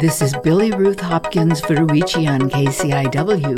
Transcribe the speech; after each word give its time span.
This 0.00 0.22
is 0.22 0.32
Billie 0.44 0.70
Ruth 0.70 1.00
Hopkins 1.00 1.60
Furuichi 1.60 2.28
on 2.28 2.48
KCIW, 2.50 3.54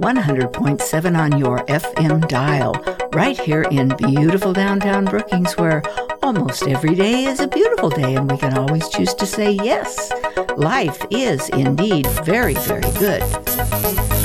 100.7 0.00 1.18
on 1.18 1.38
your 1.38 1.58
FM 1.66 2.26
dial, 2.28 2.74
right 3.12 3.38
here 3.38 3.64
in 3.64 3.94
beautiful 3.98 4.54
downtown 4.54 5.04
Brookings, 5.04 5.54
where 5.58 5.82
almost 6.22 6.66
every 6.66 6.94
day 6.94 7.24
is 7.24 7.40
a 7.40 7.46
beautiful 7.46 7.90
day, 7.90 8.14
and 8.14 8.30
we 8.30 8.38
can 8.38 8.56
always 8.56 8.88
choose 8.88 9.12
to 9.12 9.26
say 9.26 9.50
yes. 9.50 10.10
Life 10.56 11.04
is 11.10 11.50
indeed 11.50 12.06
very, 12.24 12.54
very 12.54 12.90
good. 12.98 13.22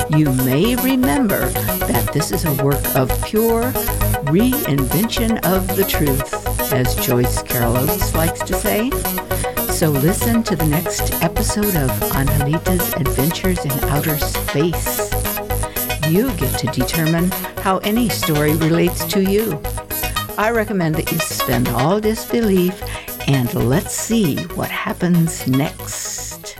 You 0.08 0.32
may 0.44 0.74
remember 0.76 1.50
that 1.50 2.10
this 2.14 2.32
is 2.32 2.46
a 2.46 2.64
work 2.64 2.82
of 2.96 3.10
pure 3.26 3.64
reinvention 4.32 5.44
of 5.44 5.76
the 5.76 5.84
truth, 5.84 6.72
as 6.72 6.96
Joyce 6.96 7.42
Carol 7.42 7.76
Oates 7.76 8.14
likes 8.14 8.40
to 8.40 8.54
say. 8.54 8.90
So 9.78 9.90
listen 9.90 10.42
to 10.42 10.56
the 10.56 10.66
next 10.66 11.22
episode 11.22 11.76
of 11.76 11.88
Angelita's 12.12 12.92
Adventures 12.94 13.64
in 13.64 13.70
Outer 13.84 14.18
Space. 14.18 14.98
You 16.08 16.32
get 16.32 16.58
to 16.58 16.66
determine 16.72 17.30
how 17.58 17.78
any 17.84 18.08
story 18.08 18.56
relates 18.56 19.04
to 19.04 19.22
you. 19.22 19.62
I 20.36 20.50
recommend 20.50 20.96
that 20.96 21.12
you 21.12 21.20
suspend 21.20 21.68
all 21.68 22.00
disbelief 22.00 22.82
and 23.28 23.54
let's 23.54 23.94
see 23.94 24.38
what 24.56 24.68
happens 24.68 25.46
next. 25.46 26.58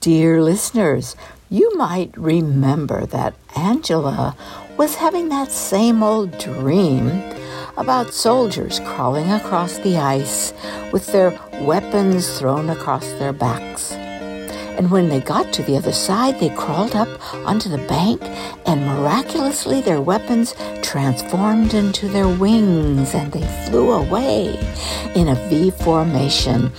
Dear 0.00 0.42
listeners, 0.42 1.16
you 1.48 1.74
might 1.78 2.14
remember 2.18 3.06
that 3.06 3.32
Angela 3.56 4.36
was 4.76 4.96
having 4.96 5.30
that 5.30 5.50
same 5.50 6.02
old 6.02 6.36
dream 6.36 7.31
about 7.76 8.12
soldiers 8.12 8.80
crawling 8.80 9.30
across 9.32 9.78
the 9.78 9.96
ice 9.96 10.52
with 10.92 11.06
their 11.12 11.38
weapons 11.60 12.38
thrown 12.38 12.70
across 12.70 13.06
their 13.14 13.32
backs. 13.32 13.92
And 13.92 14.90
when 14.90 15.08
they 15.08 15.20
got 15.20 15.52
to 15.52 15.62
the 15.62 15.76
other 15.76 15.92
side, 15.92 16.40
they 16.40 16.48
crawled 16.48 16.96
up 16.96 17.08
onto 17.46 17.68
the 17.68 17.86
bank, 17.86 18.22
and 18.66 18.86
miraculously 18.86 19.80
their 19.80 20.00
weapons 20.00 20.54
transformed 20.82 21.74
into 21.74 22.08
their 22.08 22.28
wings 22.28 23.14
and 23.14 23.30
they 23.32 23.46
flew 23.66 23.92
away 23.92 24.58
in 25.14 25.28
a 25.28 25.34
V 25.48 25.70
formation. 25.70 26.72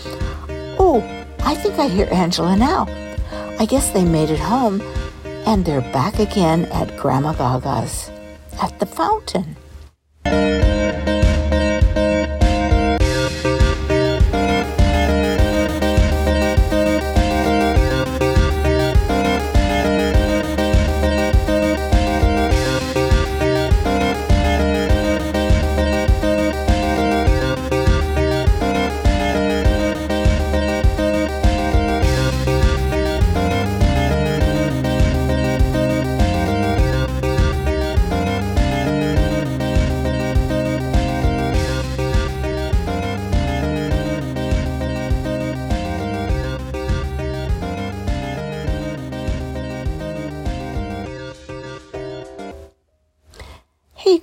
Oh, 0.80 1.02
I 1.40 1.56
think 1.56 1.78
I 1.78 1.88
hear 1.88 2.08
Angela 2.12 2.56
now. 2.56 2.88
I 3.60 3.66
guess 3.66 3.92
they 3.92 4.04
made 4.04 4.30
it 4.30 4.40
home, 4.40 4.82
and 5.46 5.64
they're 5.64 5.82
back 5.94 6.20
again 6.20 6.66
at 6.66 6.98
Grama 6.98 7.36
Gaw 7.38 7.60
Gaw's 7.60 8.10
at 8.62 8.78
the 8.80 8.86
fountain. 8.86 9.56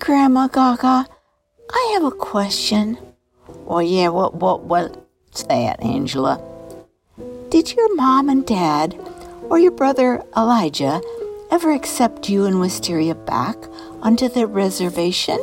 Grama 0.01 0.49
Gaw 0.51 0.77
Gaw, 0.77 1.05
I 1.71 1.91
have 1.93 2.05
a 2.05 2.11
question. 2.11 2.97
Well, 3.67 3.83
yeah, 3.83 4.09
what, 4.09 4.35
what, 4.35 4.63
what's 4.63 5.43
that, 5.45 5.83
Angela? 5.83 6.43
Did 7.51 7.75
your 7.75 7.95
mom 7.95 8.31
and 8.31 8.47
dad 8.47 8.99
or 9.51 9.59
your 9.59 9.73
brother 9.73 10.25
Elijah 10.35 11.03
ever 11.51 11.73
accept 11.73 12.31
you 12.31 12.47
and 12.47 12.61
Wisteria 12.61 13.15
back 13.15 13.59
onto 14.01 14.31
the 14.31 14.47
reservation? 14.47 15.39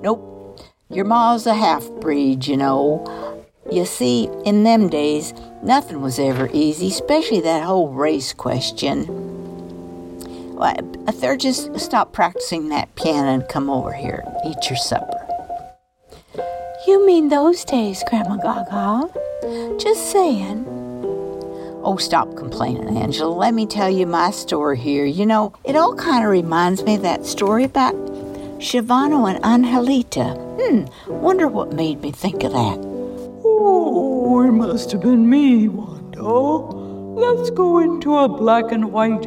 Nope. 0.00 0.58
Your 0.88 1.04
ma's 1.04 1.46
a 1.46 1.54
half 1.54 1.86
breed, 2.00 2.46
you 2.46 2.56
know. 2.56 3.44
You 3.70 3.84
see, 3.84 4.30
in 4.46 4.64
them 4.64 4.88
days, 4.88 5.34
nothing 5.62 6.00
was 6.00 6.18
ever 6.18 6.48
easy, 6.54 6.88
especially 6.88 7.40
that 7.42 7.64
whole 7.64 7.90
race 7.90 8.32
question. 8.32 9.33
AEthergis, 10.56 11.72
just 11.72 11.84
stop 11.84 12.12
practicing 12.12 12.68
that 12.68 12.94
piano 12.96 13.28
and 13.28 13.48
come 13.48 13.68
over 13.70 13.92
here. 13.92 14.24
Eat 14.46 14.70
your 14.70 14.76
supper. 14.76 15.20
You 16.86 17.06
mean 17.06 17.28
those 17.28 17.64
days, 17.64 18.04
Grama 18.08 18.38
Gaw 18.42 18.64
Gaw? 18.64 19.76
Just 19.78 20.10
saying. 20.10 20.66
Oh, 21.82 21.96
stop 21.98 22.34
complaining, 22.36 22.96
Angela. 22.96 23.30
Let 23.30 23.54
me 23.54 23.66
tell 23.66 23.90
you 23.90 24.06
my 24.06 24.30
story 24.30 24.78
here. 24.78 25.04
You 25.04 25.26
know, 25.26 25.52
it 25.64 25.76
all 25.76 25.94
kind 25.94 26.24
of 26.24 26.30
reminds 26.30 26.82
me 26.82 26.94
of 26.96 27.02
that 27.02 27.26
story 27.26 27.64
about 27.64 27.94
Shavano 28.58 29.28
and 29.28 29.44
Angelita. 29.44 30.34
Hmm, 30.60 30.84
wonder 31.10 31.48
what 31.48 31.72
made 31.72 32.00
me 32.00 32.10
think 32.10 32.42
of 32.42 32.52
that. 32.52 32.78
Oh, 33.44 34.42
it 34.42 34.52
must 34.52 34.92
have 34.92 35.02
been 35.02 35.28
me, 35.28 35.68
Wanda. 35.68 36.22
Let's 36.22 37.50
go 37.50 37.78
into 37.78 38.16
a 38.16 38.28
black 38.28 38.72
and 38.72 38.90
white 38.90 39.26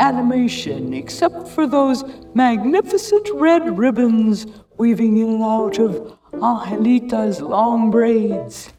animation, 0.00 0.94
except 0.94 1.46
for 1.48 1.66
those 1.66 2.04
magnificent 2.34 3.28
red 3.34 3.78
ribbons 3.78 4.46
weaving 4.78 5.18
in 5.18 5.34
and 5.34 5.42
out 5.44 5.78
of 5.78 6.16
Angelita's 6.32 7.40
long 7.40 7.90
braids. 7.90 8.72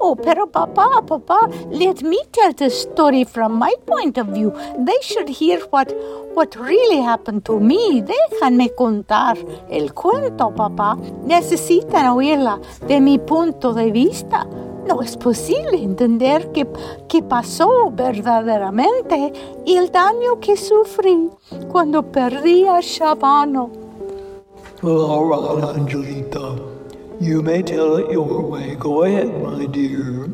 Oh, 0.00 0.16
pero 0.16 0.46
papa, 0.46 1.02
papa, 1.06 1.50
let 1.68 2.02
me 2.02 2.18
tell 2.32 2.52
the 2.52 2.70
story 2.70 3.24
from 3.24 3.54
my 3.54 3.74
point 3.86 4.16
of 4.16 4.28
view. 4.28 4.52
They 4.78 4.98
should 5.02 5.28
hear 5.28 5.60
what 5.70 5.92
what 6.32 6.56
really 6.56 7.02
happened 7.02 7.44
to 7.44 7.58
me. 7.60 8.02
Déjame 8.02 8.70
contar 8.74 9.36
el 9.68 9.92
cuento, 9.92 10.54
papá. 10.54 10.96
Necesitan 11.26 12.06
oírla 12.06 12.60
de 12.86 13.00
mi 13.00 13.18
punto 13.18 13.74
de 13.74 13.90
vista. 13.90 14.46
No 14.90 15.02
es 15.02 15.16
posible 15.16 15.80
entender 15.80 16.50
qué, 16.50 16.66
qué 17.08 17.22
pasó 17.22 17.92
verdaderamente 17.92 19.32
y 19.64 19.76
el 19.76 19.92
daño 19.92 20.40
que 20.40 20.56
sufrí 20.56 21.30
cuando 21.70 22.02
perdí 22.02 22.66
a 22.66 22.80
Shavano. 22.80 23.70
Well, 24.82 25.02
all 25.02 25.26
right, 25.26 25.76
Angelita. 25.76 26.58
You 27.20 27.40
may 27.40 27.62
tell 27.62 27.98
it 27.98 28.10
your 28.10 28.42
way. 28.42 28.74
Go 28.74 29.04
ahead, 29.04 29.28
my 29.40 29.66
dear. 29.66 30.28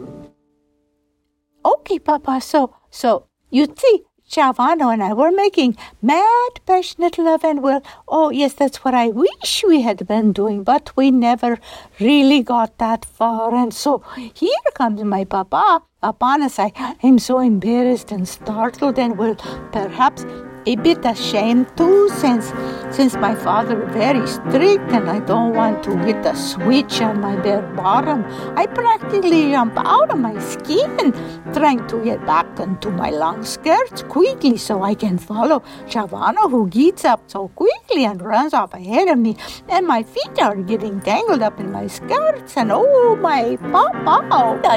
Okay, 1.62 1.98
Papa. 1.98 2.40
So, 2.40 2.70
so 2.88 3.26
you 3.50 3.66
see, 3.76 4.04
Shavano 4.30 4.92
and 4.92 5.02
I 5.02 5.12
were 5.12 5.30
making 5.30 5.76
mad, 6.02 6.60
passionate 6.66 7.16
love, 7.16 7.44
and 7.44 7.62
well, 7.62 7.82
oh 8.08 8.30
yes, 8.30 8.54
that's 8.54 8.84
what 8.84 8.94
I 8.94 9.08
wish 9.08 9.64
we 9.66 9.82
had 9.82 10.06
been 10.06 10.32
doing, 10.32 10.64
but 10.64 10.90
we 10.96 11.10
never 11.10 11.58
really 12.00 12.42
got 12.42 12.78
that 12.78 13.04
far. 13.04 13.54
And 13.54 13.72
so 13.72 14.02
here 14.34 14.50
comes 14.74 15.02
my 15.04 15.24
papa 15.24 15.82
upon 16.02 16.42
us. 16.42 16.58
I 16.58 16.72
am 17.02 17.18
so 17.18 17.38
embarrassed 17.38 18.10
and 18.10 18.26
startled, 18.28 18.98
and 18.98 19.16
well, 19.16 19.36
perhaps 19.72 20.24
a 20.66 20.76
bit 20.76 21.04
ashamed 21.04 21.66
too, 21.76 22.08
since 22.10 22.52
since 22.90 23.14
my 23.16 23.34
father 23.34 23.76
very 23.86 24.26
strict 24.26 24.90
and 24.92 25.10
I 25.10 25.20
don't 25.20 25.54
want 25.54 25.82
to 25.84 25.96
hit 25.98 26.24
a 26.24 26.34
switch 26.34 27.00
on 27.00 27.20
my 27.20 27.36
bare 27.36 27.62
bottom. 27.76 28.24
I 28.56 28.66
practically 28.66 29.50
jump 29.50 29.74
out 29.76 30.10
of 30.10 30.18
my 30.18 30.38
skin, 30.40 31.12
trying 31.52 31.86
to 31.88 32.02
get 32.02 32.24
back 32.26 32.58
into 32.58 32.90
my 32.90 33.10
long 33.10 33.44
skirts 33.44 34.02
quickly 34.02 34.56
so 34.56 34.82
I 34.82 34.94
can 34.94 35.18
follow 35.18 35.62
Shavano, 35.86 36.50
who 36.50 36.68
gets 36.68 37.04
up 37.04 37.20
so 37.26 37.48
quickly 37.48 38.04
and 38.04 38.22
runs 38.22 38.54
off 38.54 38.74
ahead 38.74 39.08
of 39.08 39.18
me, 39.18 39.36
and 39.68 39.86
my 39.86 40.02
feet 40.02 40.40
are 40.40 40.56
getting 40.56 41.00
tangled 41.00 41.42
up 41.42 41.60
in 41.60 41.70
my 41.70 41.86
skirts, 41.86 42.56
and 42.56 42.72
oh 42.72 43.16
my 43.20 43.56
papa. 43.70 44.16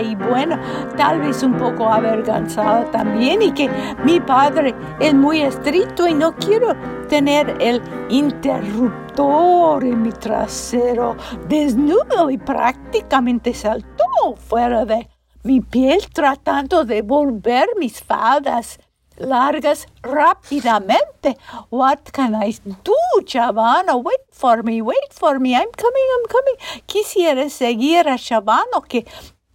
Y 0.04 0.16
bueno, 0.16 0.58
tal 0.98 1.20
vez 1.20 1.42
un 1.44 1.58
poco 1.58 1.88
avergonzada 1.88 2.90
también, 2.92 3.42
y 3.42 3.52
que 3.52 3.70
mi 4.04 4.20
padre 4.20 4.76
es 5.00 5.14
muy 5.14 5.42
estricto 5.42 5.79
y 6.08 6.14
no 6.14 6.36
quiero 6.36 6.76
tener 7.08 7.56
el 7.62 7.82
interruptor 8.10 9.84
en 9.84 10.02
mi 10.02 10.12
trasero 10.12 11.16
desnudo 11.48 12.30
y 12.30 12.38
prácticamente 12.38 13.54
saltó 13.54 14.36
fuera 14.36 14.84
de 14.84 15.08
mi 15.44 15.62
piel 15.62 16.06
tratando 16.12 16.84
de 16.84 17.02
volver 17.02 17.70
mis 17.78 18.04
faldas 18.04 18.78
largas 19.18 19.88
rápidamente. 20.02 21.38
What 21.70 22.12
can 22.12 22.36
I 22.36 22.54
do, 22.84 23.22
Shavano? 23.26 24.04
Wait 24.04 24.20
for 24.32 24.64
me, 24.64 24.82
wait 24.82 25.12
for 25.12 25.40
me. 25.40 25.56
I'm 25.56 25.72
coming, 25.78 26.08
I'm 26.18 26.28
coming. 26.28 26.84
Quisiera 26.86 27.50
seguir 27.50 28.08
a 28.10 28.18
Shavano 28.18 28.82
que 28.88 29.06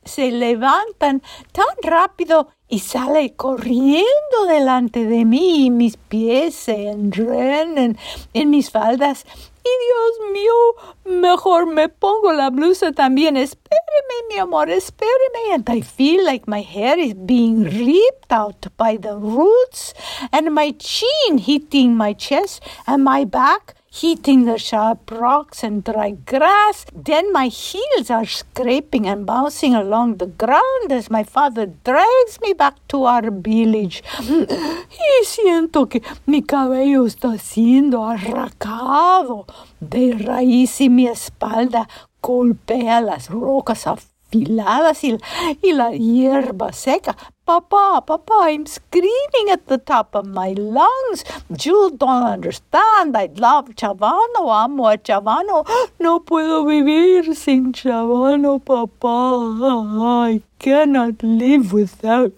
se 0.07 0.31
levantan 0.31 1.23
tan 1.53 1.67
rápido 1.83 2.49
y 2.69 2.81
sale 2.81 3.35
corriendo 3.35 4.47
delante 4.49 5.05
de 5.05 5.25
mí 5.25 5.67
y 5.67 5.71
mis 5.71 5.97
pies 5.97 6.55
se 6.55 6.89
enredan 6.89 7.99
en 8.33 8.51
mis 8.51 8.71
faldas. 8.71 9.25
Y 9.65 9.71
Dios 9.87 10.33
mío, 10.33 11.21
mejor 11.21 11.67
me 11.67 11.89
pongo 11.89 12.33
la 12.35 12.51
blusa 12.51 12.93
también. 12.93 13.37
Espéreme, 13.39 14.29
mi 14.29 14.39
amor, 14.39 14.69
espéreme. 14.69 15.55
And 15.55 15.69
I 15.71 15.81
feel 15.81 16.23
like 16.25 16.47
my 16.47 16.63
hair 16.63 16.99
is 16.99 17.15
being 17.15 17.65
ripped 17.65 18.31
out 18.31 18.67
by 18.77 18.99
the 18.99 19.17
roots 19.17 19.95
and 20.33 20.53
my 20.53 20.73
chin 20.73 21.39
hitting 21.39 21.97
my 21.97 22.13
chest 22.15 22.63
and 22.87 23.05
my 23.05 23.25
back 23.25 23.75
hitting 23.95 24.45
the 24.45 24.59
sharp 24.59 25.09
rocks 25.11 25.63
and 25.63 25.85
dry 25.85 26.11
grass. 26.27 26.85
Then 26.93 27.33
my 27.33 27.47
heels 27.47 28.11
are 28.11 28.27
scraping 28.27 29.07
and 29.07 29.25
bouncing 29.25 29.75
along 29.75 30.17
the 30.17 30.27
ground 30.27 30.91
as 30.91 31.11
my 31.11 31.23
father 31.23 31.67
drags 31.67 32.41
me 32.43 32.55
back 32.55 32.75
to 32.89 33.05
our 33.05 33.31
village. 33.31 34.03
Y 35.05 35.25
siento 35.25 35.89
que 35.89 36.03
mi 36.27 36.43
cabello 36.43 37.07
está 37.07 37.39
siendo 37.39 38.05
arrancado 38.05 39.47
de 39.81 40.13
raíz 40.13 40.81
y 40.81 40.89
mi 40.89 41.07
espalda 41.07 41.89
golpea 42.21 43.01
las 43.01 43.29
rocas 43.31 43.87
afiladas 44.35 45.05
y, 45.05 45.19
y 45.63 45.73
la 45.73 45.91
hierba 45.93 46.73
seca. 46.73 47.17
Papa, 47.45 48.03
Papa, 48.07 48.35
I'm 48.45 48.67
screaming 48.67 49.51
at 49.53 49.67
the 49.67 49.79
top 49.79 50.15
of 50.15 50.27
my 50.27 50.55
lungs. 50.57 51.25
Jules 51.53 51.93
don't 51.93 52.25
understand. 52.25 53.17
I 53.17 53.29
love 53.37 53.69
Shavano. 53.77 54.49
Amo 54.49 54.87
a 54.87 54.97
Shavano. 54.97 55.67
No 56.01 56.21
puedo 56.21 56.65
vivir 56.65 57.35
sin 57.35 57.73
Shavano, 57.73 58.65
Papa. 58.65 60.31
I 60.31 60.43
cannot 60.59 61.23
live 61.23 61.73
without 61.73 62.33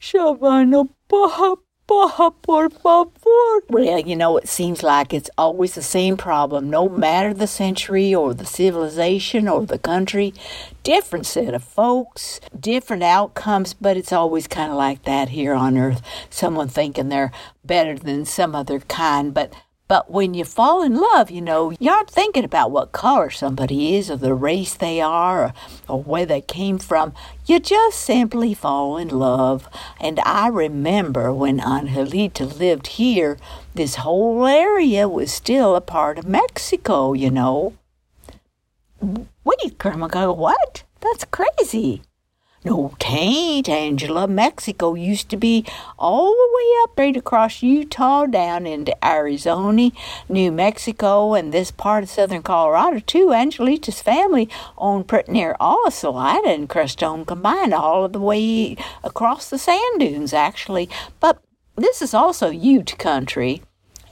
Shavano, 0.00 0.88
Papa 1.08 1.63
por 1.86 2.70
favor. 2.70 3.62
Well, 3.68 4.00
you 4.00 4.16
know, 4.16 4.36
it 4.36 4.48
seems 4.48 4.82
like 4.82 5.12
it's 5.12 5.30
always 5.36 5.74
the 5.74 5.82
same 5.82 6.16
problem, 6.16 6.70
no 6.70 6.88
matter 6.88 7.34
the 7.34 7.46
century 7.46 8.14
or 8.14 8.34
the 8.34 8.46
civilization 8.46 9.48
or 9.48 9.66
the 9.66 9.78
country. 9.78 10.34
Different 10.82 11.26
set 11.26 11.54
of 11.54 11.64
folks, 11.64 12.40
different 12.58 13.02
outcomes, 13.02 13.74
but 13.74 13.96
it's 13.96 14.12
always 14.12 14.46
kind 14.46 14.70
of 14.70 14.76
like 14.76 15.04
that 15.04 15.30
here 15.30 15.54
on 15.54 15.78
Earth. 15.78 16.02
Someone 16.30 16.68
thinking 16.68 17.08
they're 17.08 17.32
better 17.64 17.98
than 17.98 18.24
some 18.24 18.54
other 18.54 18.80
kind, 18.80 19.32
but 19.32 19.52
but 19.86 20.10
when 20.10 20.32
you 20.32 20.44
fall 20.44 20.82
in 20.82 20.96
love, 20.96 21.30
you 21.30 21.42
know, 21.42 21.70
you 21.78 21.90
aren't 21.90 22.10
thinking 22.10 22.44
about 22.44 22.70
what 22.70 22.92
color 22.92 23.28
somebody 23.28 23.96
is 23.96 24.10
or 24.10 24.16
the 24.16 24.32
race 24.32 24.74
they 24.74 25.00
are 25.00 25.44
or, 25.44 25.54
or, 25.88 26.02
where 26.02 26.24
they 26.24 26.40
came 26.40 26.78
from. 26.78 27.12
You 27.44 27.60
just 27.60 28.00
simply 28.00 28.54
fall 28.54 28.96
in 28.96 29.08
love. 29.08 29.68
And 30.00 30.20
I 30.20 30.48
remember 30.48 31.32
when 31.34 31.60
Angelita 31.60 32.46
lived 32.46 32.86
here, 32.86 33.36
this 33.74 33.96
whole 33.96 34.46
area 34.46 35.06
was 35.06 35.30
still 35.30 35.76
a 35.76 35.82
part 35.82 36.18
of 36.18 36.26
Mexico, 36.26 37.12
you 37.12 37.30
know. 37.30 37.74
Wait, 39.02 39.76
Grandma, 39.76 40.32
what? 40.32 40.84
That's 41.00 41.26
crazy. 41.26 42.00
No, 42.66 42.94
tain't, 42.98 43.68
Angela. 43.68 44.26
Mexico 44.26 44.94
used 44.94 45.28
to 45.28 45.36
be 45.36 45.66
all 45.98 46.30
the 46.30 46.50
way 46.54 46.82
up 46.82 46.98
right 46.98 47.14
across 47.14 47.62
Utah 47.62 48.24
down 48.24 48.66
into 48.66 48.96
Arizona, 49.04 49.90
New 50.30 50.50
Mexico, 50.50 51.34
and 51.34 51.52
this 51.52 51.70
part 51.70 52.04
of 52.04 52.08
southern 52.08 52.42
Colorado, 52.42 53.00
too. 53.00 53.34
Angelita's 53.34 54.00
family 54.00 54.48
owned 54.78 55.08
pretty 55.08 55.30
near 55.30 55.54
all 55.60 55.86
of 55.86 55.92
Salida 55.92 56.48
and 56.48 56.70
Crestone 56.70 57.26
combined, 57.26 57.74
all 57.74 58.06
of 58.06 58.14
the 58.14 58.18
way 58.18 58.78
across 59.02 59.50
the 59.50 59.58
sand 59.58 60.00
dunes, 60.00 60.32
actually. 60.32 60.88
But 61.20 61.42
this 61.76 62.00
is 62.00 62.14
also 62.14 62.48
Ute 62.48 62.96
country. 62.98 63.60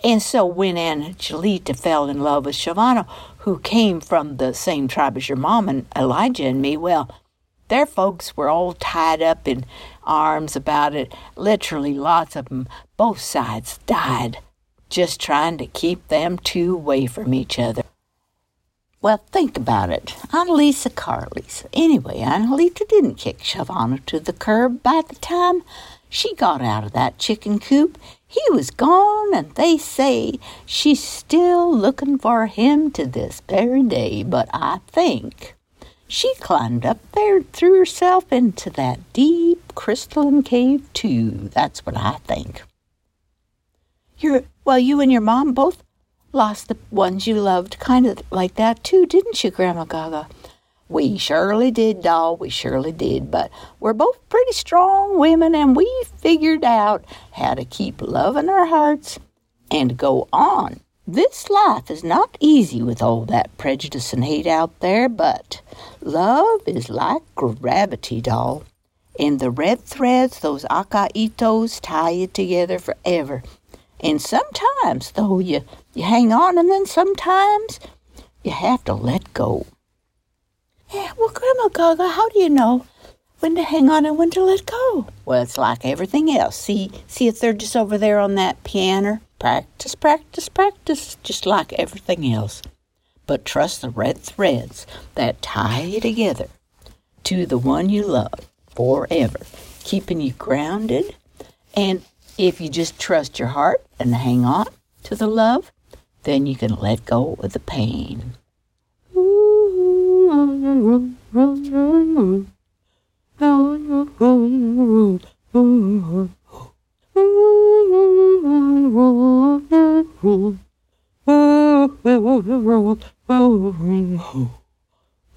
And 0.04 0.20
so 0.20 0.44
when 0.44 0.76
Angelita 0.76 1.72
fell 1.72 2.06
in 2.06 2.20
love 2.20 2.44
with 2.44 2.56
Shavano, 2.56 3.08
who 3.38 3.60
came 3.60 4.00
from 4.00 4.36
the 4.36 4.52
same 4.52 4.88
tribe 4.88 5.16
as 5.16 5.28
your 5.28 5.38
mom 5.38 5.70
and 5.70 5.86
Elijah 5.96 6.44
and 6.44 6.60
me, 6.60 6.76
well, 6.76 7.08
their 7.72 7.86
folks 7.86 8.36
were 8.36 8.50
all 8.50 8.74
tied 8.74 9.22
up 9.22 9.48
in 9.48 9.64
arms 10.04 10.54
about 10.54 10.94
it. 10.94 11.14
Literally, 11.36 11.94
lots 11.94 12.36
of 12.36 12.50
them, 12.50 12.68
both 12.96 13.20
sides, 13.20 13.78
died 13.86 14.38
just 14.92 15.18
trying 15.18 15.56
to 15.56 15.66
keep 15.66 16.06
them 16.08 16.36
two 16.36 16.74
away 16.74 17.06
from 17.06 17.32
each 17.32 17.58
other. 17.58 17.82
Well, 19.00 19.24
think 19.32 19.56
about 19.56 19.88
it. 19.88 20.14
Annalisa 20.28 20.90
Carlisa. 20.90 21.66
Anyway, 21.72 22.20
Angelita 22.20 22.84
didn't 22.88 23.14
kick 23.14 23.38
Shavano 23.38 24.04
to 24.06 24.20
the 24.20 24.34
curb 24.34 24.82
by 24.82 25.02
the 25.08 25.16
time 25.16 25.62
she 26.10 26.34
got 26.34 26.60
out 26.60 26.84
of 26.84 26.92
that 26.92 27.18
chicken 27.18 27.58
coop. 27.58 27.98
He 28.26 28.42
was 28.50 28.70
gone, 28.70 29.34
and 29.34 29.50
they 29.54 29.78
say 29.78 30.38
she's 30.66 31.02
still 31.02 31.74
looking 31.74 32.18
for 32.18 32.46
him 32.46 32.90
to 32.92 33.06
this 33.06 33.42
very 33.48 33.82
day. 33.82 34.22
But 34.22 34.48
I 34.52 34.80
think 34.86 35.54
she 36.12 36.34
climbed 36.34 36.84
up 36.84 36.98
there 37.12 37.38
and 37.38 37.52
threw 37.54 37.78
herself 37.78 38.30
into 38.30 38.68
that 38.68 39.00
deep 39.14 39.74
crystalline 39.74 40.42
cave, 40.42 40.92
too. 40.92 41.48
That's 41.54 41.86
what 41.86 41.96
I 41.96 42.18
think. 42.26 42.62
You're, 44.18 44.42
well, 44.62 44.78
you 44.78 45.00
and 45.00 45.10
your 45.10 45.22
mom 45.22 45.54
both 45.54 45.82
lost 46.30 46.68
the 46.68 46.76
ones 46.90 47.26
you 47.26 47.36
loved 47.36 47.78
kind 47.78 48.06
of 48.06 48.18
like 48.30 48.56
that, 48.56 48.84
too, 48.84 49.06
didn't 49.06 49.42
you, 49.42 49.50
Grama 49.50 49.86
Gaw 49.86 50.10
Gaw? 50.10 50.26
We 50.86 51.16
surely 51.16 51.70
did, 51.70 52.02
doll. 52.02 52.36
We 52.36 52.50
surely 52.50 52.92
did. 52.92 53.30
But 53.30 53.50
we're 53.80 53.94
both 53.94 54.28
pretty 54.28 54.52
strong 54.52 55.18
women, 55.18 55.54
and 55.54 55.74
we 55.74 56.04
figured 56.18 56.62
out 56.62 57.06
how 57.32 57.54
to 57.54 57.64
keep 57.64 58.02
love 58.02 58.36
in 58.36 58.50
our 58.50 58.66
hearts 58.66 59.18
and 59.70 59.96
go 59.96 60.28
on 60.30 60.80
this 61.06 61.50
life 61.50 61.90
is 61.90 62.04
not 62.04 62.36
easy 62.38 62.80
with 62.80 63.02
all 63.02 63.24
that 63.24 63.56
prejudice 63.58 64.12
and 64.12 64.24
hate 64.24 64.46
out 64.46 64.78
there, 64.80 65.08
but 65.08 65.60
love 66.00 66.60
is 66.66 66.88
like 66.88 67.22
gravity, 67.34 68.20
doll. 68.20 68.62
And 69.18 69.40
the 69.40 69.50
red 69.50 69.80
threads, 69.80 70.38
those 70.38 70.64
acaitos, 70.64 71.80
tie 71.82 72.10
you 72.10 72.26
together 72.28 72.78
forever. 72.78 73.42
And 74.00 74.22
sometimes, 74.22 75.10
though, 75.12 75.38
you, 75.38 75.64
you 75.92 76.04
hang 76.04 76.32
on, 76.32 76.56
and 76.56 76.70
then 76.70 76.86
sometimes 76.86 77.80
you 78.44 78.52
have 78.52 78.84
to 78.84 78.94
let 78.94 79.34
go. 79.34 79.66
Yeah, 80.92 81.12
well, 81.18 81.30
Grama 81.30 81.70
Gaw 81.72 81.94
Gaw, 81.94 82.10
how 82.10 82.28
do 82.28 82.38
you 82.38 82.48
know 82.48 82.86
when 83.40 83.54
to 83.56 83.64
hang 83.64 83.90
on 83.90 84.06
and 84.06 84.16
when 84.16 84.30
to 84.30 84.42
let 84.42 84.66
go? 84.66 85.08
Well, 85.24 85.42
it's 85.42 85.58
like 85.58 85.84
everything 85.84 86.30
else. 86.30 86.56
See, 86.56 86.92
see 87.06 87.26
if 87.28 87.40
they're 87.40 87.52
just 87.52 87.76
over 87.76 87.98
there 87.98 88.20
on 88.20 88.36
that 88.36 88.62
piano? 88.62 89.20
Practice, 89.42 89.96
practice, 89.96 90.48
practice, 90.48 91.16
just 91.24 91.46
like 91.46 91.72
everything 91.72 92.32
else. 92.32 92.62
But 93.26 93.44
trust 93.44 93.82
the 93.82 93.90
red 93.90 94.18
threads 94.18 94.86
that 95.16 95.42
tie 95.42 95.82
you 95.82 96.00
together 96.00 96.46
to 97.24 97.44
the 97.44 97.58
one 97.58 97.90
you 97.90 98.06
love 98.06 98.48
forever, 98.70 99.40
keeping 99.82 100.20
you 100.20 100.30
grounded. 100.34 101.16
And 101.74 102.04
if 102.38 102.60
you 102.60 102.68
just 102.68 103.00
trust 103.00 103.40
your 103.40 103.48
heart 103.48 103.84
and 103.98 104.14
hang 104.14 104.44
on 104.44 104.66
to 105.02 105.16
the 105.16 105.26
love, 105.26 105.72
then 106.22 106.46
you 106.46 106.54
can 106.54 106.76
let 106.76 107.04
go 107.04 107.34
of 107.40 107.52
the 107.52 107.58
pain. 107.58 108.34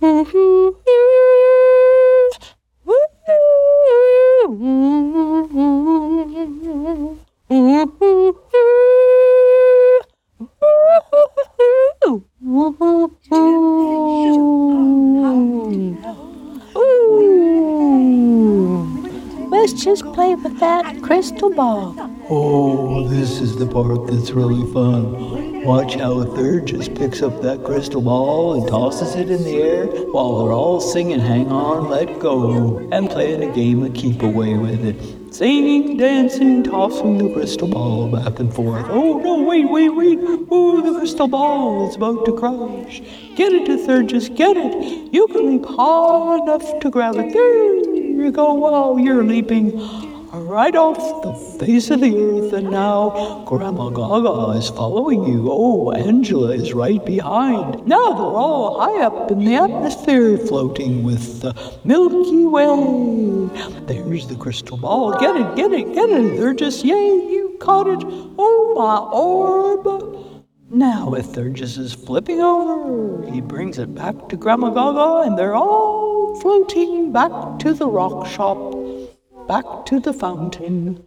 Let's 0.02 0.32
crystal 21.06 21.52
ball. 21.52 21.96
Oh, 22.30 23.08
this 23.08 23.40
is 23.40 23.58
the 23.58 23.68
part 23.68 24.08
that's 24.08 24.32
really 24.32 24.66
fun. 24.74 25.64
Watch 25.64 25.94
how 25.94 26.16
AEthergis 26.16 26.66
just 26.66 26.96
picks 26.96 27.22
up 27.22 27.44
that 27.44 27.64
crystal 27.64 28.02
ball 28.02 28.56
and 28.56 28.68
tosses 28.68 29.14
it 29.14 29.30
in 29.30 29.44
the 29.44 29.62
air 29.62 29.86
while 29.86 30.40
they're 30.40 30.54
all 30.54 30.82
singing 30.82 31.20
Hang 31.20 31.52
On, 31.52 31.90
Let 31.92 32.18
Go 32.18 32.90
and 32.92 33.08
playing 33.08 33.44
a 33.44 33.54
game 33.54 33.84
of 33.84 33.94
keep 33.94 34.24
away 34.24 34.58
with 34.58 34.84
it. 34.84 35.32
Singing, 35.32 35.98
dancing, 35.98 36.64
tossing 36.64 37.20
the 37.20 37.32
crystal 37.36 37.68
ball 37.68 38.08
back 38.08 38.40
and 38.40 38.52
forth. 38.52 38.88
Oh 38.90 39.20
no, 39.20 39.44
wait, 39.44 39.70
wait, 39.70 39.90
wait. 39.90 40.18
Oh, 40.50 40.82
the 40.82 40.98
crystal 40.98 41.28
ball 41.28 41.88
is 41.88 41.98
about 41.98 42.26
to 42.26 42.34
crash. 42.34 43.02
Get 43.36 43.54
it, 43.54 43.70
AEthergis, 43.70 44.08
just 44.08 44.34
get 44.34 44.58
it. 44.58 45.14
You 45.14 45.28
can 45.28 45.52
leap 45.52 45.66
high 45.66 46.40
enough 46.42 46.80
to 46.80 46.90
grab 46.90 47.16
it. 47.18 47.32
There 47.32 48.26
you 48.26 48.32
go. 48.32 48.56
Wow, 48.56 48.98
you're 48.98 49.24
leaping 49.24 49.80
right 50.56 50.76
off 50.78 51.22
the 51.22 51.34
face 51.60 51.90
of 51.90 52.00
the 52.00 52.16
earth, 52.16 52.54
and 52.54 52.72
now 52.72 53.44
Grama 53.46 53.92
Gaw 53.92 54.22
Gaw 54.22 54.52
is 54.52 54.70
following 54.70 55.26
you. 55.26 55.50
Oh, 55.52 55.92
Angela 55.92 56.54
is 56.54 56.72
right 56.72 57.06
behind. 57.06 57.86
Now 57.86 58.14
they're 58.14 58.38
all 58.40 58.80
high 58.80 59.04
up 59.04 59.32
in 59.32 59.44
the 59.44 59.56
atmosphere, 59.56 60.38
floating 60.38 61.04
with 61.04 61.42
the 61.42 61.52
Milky 61.84 62.46
Way. 62.46 63.50
There's 63.86 64.28
the 64.28 64.38
crystal 64.38 64.78
ball. 64.78 65.20
Get 65.20 65.36
it, 65.36 65.58
get 65.58 65.74
it, 65.74 65.94
get 65.94 66.10
it. 66.10 66.40
They're 66.40 66.54
just, 66.54 66.86
yay, 66.86 66.94
you 66.94 67.58
caught 67.60 67.88
it. 67.88 68.00
Oh, 68.40 68.74
my 68.78 69.00
orb. 69.12 69.84
Now, 70.70 71.16
if 71.16 71.34
they're 71.34 71.52
is 71.54 71.94
flipping 71.94 72.40
over, 72.40 73.30
he 73.30 73.42
brings 73.42 73.78
it 73.78 73.94
back 73.94 74.30
to 74.30 74.38
Grama 74.38 74.72
Gaw 74.72 74.94
Gaw, 74.94 75.24
and 75.24 75.38
they're 75.38 75.54
all 75.54 76.40
floating 76.40 77.12
back 77.12 77.60
to 77.60 77.74
the 77.74 77.88
rock 77.88 78.26
shop 78.26 78.74
back 79.48 79.86
to 79.86 80.00
the 80.00 80.14
fountain, 80.14 81.06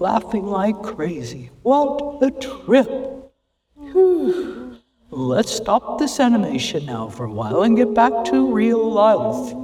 laughing 0.00 0.46
like 0.46 0.80
crazy. 0.82 1.50
What 1.62 2.22
a 2.22 2.30
trip! 2.30 2.88
Whew. 3.76 4.78
Let's 5.10 5.52
stop 5.52 5.98
this 5.98 6.18
animation 6.18 6.86
now 6.86 7.08
for 7.08 7.24
a 7.24 7.32
while 7.32 7.62
and 7.62 7.76
get 7.76 7.94
back 7.94 8.24
to 8.26 8.52
real 8.52 8.90
life. 8.90 9.54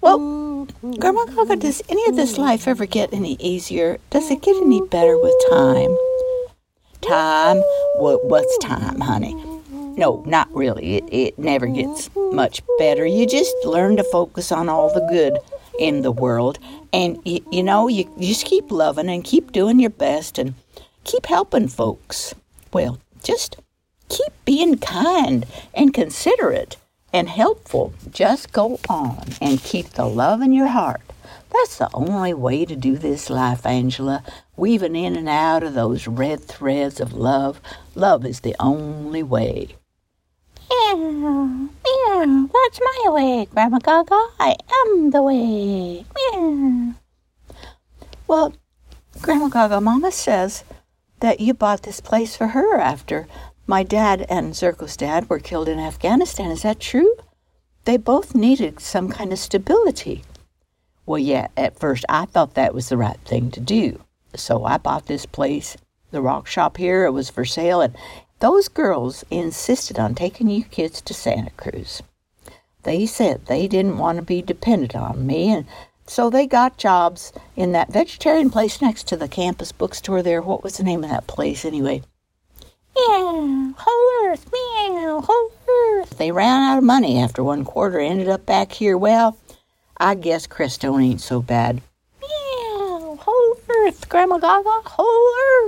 Well, 0.00 0.66
Grama 0.98 1.26
Gaw 1.26 1.44
Gaw, 1.44 1.54
does 1.56 1.82
any 1.88 2.06
of 2.08 2.16
this 2.16 2.38
life 2.38 2.68
ever 2.68 2.86
get 2.86 3.12
any 3.12 3.36
easier? 3.40 3.98
Does 4.10 4.30
it 4.30 4.42
get 4.42 4.56
any 4.56 4.80
better 4.80 5.18
with 5.18 5.34
time? 5.50 5.96
Time? 7.00 7.62
What, 7.96 8.24
what's 8.26 8.56
time, 8.58 9.00
honey? 9.00 9.34
No, 9.96 10.22
not 10.26 10.48
really. 10.54 10.96
It, 10.96 11.04
it 11.10 11.38
never 11.38 11.66
gets 11.66 12.08
much 12.14 12.62
better. 12.78 13.04
You 13.04 13.26
just 13.26 13.54
learn 13.64 13.96
to 13.96 14.04
focus 14.04 14.52
on 14.52 14.68
all 14.68 14.92
the 14.94 15.06
good 15.10 15.38
in 15.78 16.02
the 16.02 16.12
world. 16.12 16.58
And, 16.92 17.18
you, 17.24 17.44
you 17.50 17.62
know, 17.62 17.88
you, 17.88 18.10
you 18.16 18.28
just 18.28 18.46
keep 18.46 18.70
loving 18.70 19.08
and 19.08 19.24
keep 19.24 19.52
doing 19.52 19.80
your 19.80 19.90
best 19.90 20.38
and 20.38 20.54
keep 21.04 21.26
helping 21.26 21.68
folks. 21.68 22.34
Well, 22.72 22.98
just 23.22 23.56
keep 24.08 24.32
being 24.44 24.78
kind 24.78 25.46
and 25.74 25.94
considerate 25.94 26.76
and 27.12 27.28
helpful. 27.28 27.92
Just 28.10 28.52
go 28.52 28.78
on 28.88 29.24
and 29.40 29.62
keep 29.62 29.90
the 29.90 30.06
love 30.06 30.42
in 30.42 30.52
your 30.52 30.68
heart. 30.68 31.02
That's 31.52 31.78
the 31.78 31.90
only 31.92 32.32
way 32.34 32.64
to 32.64 32.76
do 32.76 32.96
this 32.96 33.28
life, 33.28 33.66
Angela. 33.66 34.22
Weaving 34.56 34.94
in 34.94 35.16
and 35.16 35.28
out 35.28 35.62
of 35.64 35.74
those 35.74 36.06
red 36.06 36.40
threads 36.40 37.00
of 37.00 37.12
love. 37.12 37.60
Love 37.94 38.24
is 38.24 38.40
the 38.40 38.54
only 38.60 39.22
way. 39.22 39.76
Meow, 40.70 40.94
meow, 40.94 42.48
that's 42.52 42.80
my 42.80 43.10
way, 43.10 43.46
Grama 43.52 43.80
Gaw 43.80 44.04
Gaw. 44.04 44.28
I 44.38 44.56
am 44.84 45.10
the 45.10 45.22
way. 45.22 46.04
Meow. 46.14 46.94
Well, 48.26 48.54
Grama 49.20 49.50
Gaw 49.50 49.68
Gaw, 49.68 49.80
Mama 49.80 50.12
says 50.12 50.64
that 51.20 51.40
you 51.40 51.54
bought 51.54 51.82
this 51.82 52.00
place 52.00 52.36
for 52.36 52.48
her 52.48 52.78
after 52.78 53.26
my 53.66 53.82
dad 53.82 54.26
and 54.28 54.52
Zurko's 54.52 54.96
dad 54.96 55.28
were 55.28 55.38
killed 55.38 55.68
in 55.68 55.78
Afghanistan. 55.78 56.50
Is 56.50 56.62
that 56.62 56.80
true? 56.80 57.14
They 57.84 57.96
both 57.96 58.34
needed 58.34 58.80
some 58.80 59.08
kind 59.08 59.32
of 59.32 59.38
stability. 59.38 60.24
Well, 61.06 61.18
yeah, 61.18 61.48
at 61.56 61.78
first 61.78 62.04
I 62.08 62.26
thought 62.26 62.54
that 62.54 62.74
was 62.74 62.88
the 62.88 62.96
right 62.96 63.18
thing 63.24 63.50
to 63.52 63.60
do. 63.60 64.00
So 64.34 64.64
I 64.64 64.76
bought 64.78 65.06
this 65.06 65.26
place, 65.26 65.76
the 66.10 66.22
rock 66.22 66.46
shop 66.46 66.76
here. 66.76 67.04
It 67.04 67.12
was 67.12 67.30
for 67.30 67.44
sale, 67.44 67.80
and 67.80 67.94
those 68.40 68.68
girls 68.68 69.24
insisted 69.30 69.98
on 69.98 70.14
taking 70.14 70.48
you 70.48 70.64
kids 70.64 71.00
to 71.02 71.14
Santa 71.14 71.50
Cruz. 71.50 72.02
They 72.82 73.06
said 73.06 73.46
they 73.46 73.68
didn't 73.68 73.98
want 73.98 74.16
to 74.16 74.22
be 74.22 74.40
dependent 74.40 74.96
on 74.96 75.26
me, 75.26 75.52
and 75.52 75.66
so 76.06 76.30
they 76.30 76.46
got 76.46 76.78
jobs 76.78 77.32
in 77.54 77.72
that 77.72 77.92
vegetarian 77.92 78.50
place 78.50 78.80
next 78.80 79.06
to 79.08 79.16
the 79.16 79.28
campus 79.28 79.72
bookstore 79.72 80.22
there. 80.22 80.40
What 80.40 80.64
was 80.64 80.78
the 80.78 80.84
name 80.84 81.04
of 81.04 81.10
that 81.10 81.26
place 81.26 81.64
anyway? 81.64 82.02
Meow, 82.96 83.74
whole 83.78 84.30
earth, 84.30 84.50
meow, 84.50 85.20
whole 85.20 85.52
earth. 85.68 86.16
They 86.18 86.32
ran 86.32 86.62
out 86.62 86.78
of 86.78 86.84
money 86.84 87.20
after 87.20 87.44
one 87.44 87.64
quarter, 87.64 88.00
ended 88.00 88.28
up 88.28 88.46
back 88.46 88.72
here. 88.72 88.96
Well, 88.96 89.36
I 89.98 90.14
guess 90.14 90.46
Crestone 90.46 91.02
ain't 91.02 91.20
so 91.20 91.42
bad. 91.42 91.82
Meow, 92.20 93.18
whole 93.20 93.56
earth, 93.68 94.08
Grama 94.08 94.40
Gaw 94.40 94.62
Gaw, 94.62 94.82
whole 94.84 95.06
earth. 95.06 95.59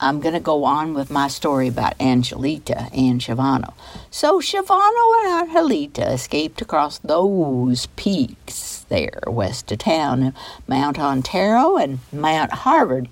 I'm 0.00 0.20
going 0.20 0.34
to 0.34 0.40
go 0.40 0.64
on 0.64 0.92
with 0.92 1.10
my 1.10 1.28
story 1.28 1.68
about 1.68 1.94
Angelita 2.00 2.88
and 2.92 3.20
Shavano. 3.20 3.74
So 4.10 4.40
Shavano 4.40 5.24
and 5.24 5.48
Angelita 5.48 6.12
escaped 6.12 6.60
across 6.60 6.98
those 6.98 7.86
peaks 7.96 8.84
there 8.88 9.20
west 9.26 9.70
of 9.72 9.78
town, 9.78 10.34
Mount 10.66 10.98
Antero 10.98 11.76
and 11.76 12.00
Mount 12.12 12.52
Harvard, 12.52 13.08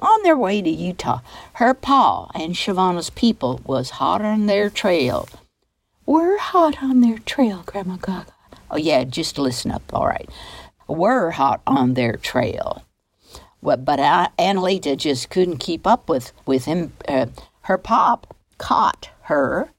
on 0.00 0.22
their 0.22 0.36
way 0.36 0.62
to 0.62 0.70
Utah. 0.70 1.20
Her 1.54 1.74
pa 1.74 2.30
and 2.34 2.54
Shavano's 2.54 3.10
people 3.10 3.60
was 3.64 3.90
hot 3.90 4.22
on 4.22 4.46
their 4.46 4.70
trail. 4.70 5.28
We're 6.04 6.38
hot 6.38 6.82
on 6.82 7.00
their 7.00 7.18
trail, 7.18 7.64
Grama 7.66 7.98
Gaw 7.98 8.24
Gaw. 8.24 8.32
Oh, 8.70 8.76
yeah, 8.76 9.04
just 9.04 9.38
listen 9.38 9.70
up, 9.70 9.82
all 9.92 10.06
right. 10.06 10.28
We're 10.86 11.30
hot 11.30 11.62
on 11.66 11.94
their 11.94 12.16
trail. 12.16 12.85
But 13.62 13.98
Angelita 14.38 14.96
just 14.96 15.30
couldn't 15.30 15.58
keep 15.58 15.86
up 15.86 16.08
with, 16.08 16.32
with 16.46 16.66
him. 16.66 16.92
Uh, 17.08 17.26
her 17.62 17.78
pop 17.78 18.36
caught 18.58 19.10
her, 19.22 19.70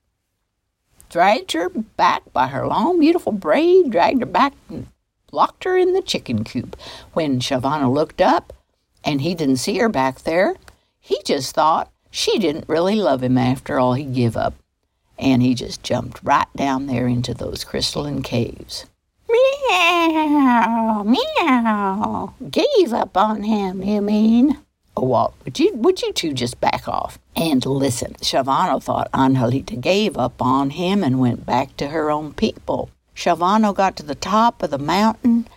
dragged 1.10 1.54
her 1.54 1.70
back 1.70 2.24
by 2.34 2.48
her 2.48 2.68
long, 2.68 3.00
beautiful 3.00 3.32
braid, 3.32 3.92
dragged 3.92 4.20
her 4.20 4.26
back 4.26 4.54
and 4.70 4.88
locked 5.32 5.64
her 5.64 5.78
in 5.78 5.94
the 5.94 6.02
chicken 6.02 6.44
coop. 6.44 6.76
When 7.14 7.40
Shavano 7.40 7.94
looked 7.94 8.22
up 8.22 8.54
and 9.04 9.22
he 9.22 9.36
didn't 9.36 9.58
see 9.58 9.78
her 9.78 9.90
back 9.90 10.24
there, 10.24 10.56
he 11.00 11.22
just 11.24 11.56
thought 11.56 11.92
she 12.12 12.40
didn't 12.40 12.68
really 12.68 12.96
love 12.96 13.24
him 13.24 13.38
after 13.38 13.80
all 13.80 13.94
he 13.94 14.04
give 14.04 14.36
up. 14.36 14.56
And 15.18 15.42
he 15.42 15.56
just 15.56 15.82
jumped 15.82 16.20
right 16.24 16.48
down 16.56 16.86
there 16.86 17.08
into 17.08 17.34
those 17.34 17.64
crystalline 17.64 18.22
caves. 18.22 18.86
Meow, 19.30 21.04
meow. 21.04 22.34
Gave 22.50 22.94
up 22.94 23.18
on 23.18 23.44
him, 23.44 23.84
you 23.84 24.02
mean? 24.02 24.58
Oh, 24.96 25.04
Walt, 25.04 25.36
would 25.44 25.60
you, 25.60 25.74
would 25.76 26.02
you 26.02 26.14
two 26.14 26.34
just 26.34 26.62
back 26.62 26.88
off 26.88 27.20
and 27.36 27.66
listen? 27.66 28.14
Shavano 28.22 28.82
thought 28.82 29.10
Angelita 29.14 29.76
gave 29.76 30.18
up 30.18 30.42
on 30.42 30.70
him 30.72 31.04
and 31.04 31.20
went 31.20 31.46
back 31.46 31.76
to 31.78 31.90
her 31.90 32.10
own 32.10 32.34
people. 32.34 32.90
Shavano 33.16 33.76
got 33.76 33.96
to 33.98 34.04
the 34.04 34.16
top 34.16 34.64
of 34.64 34.72
the 34.72 34.78
mountain 34.78 35.48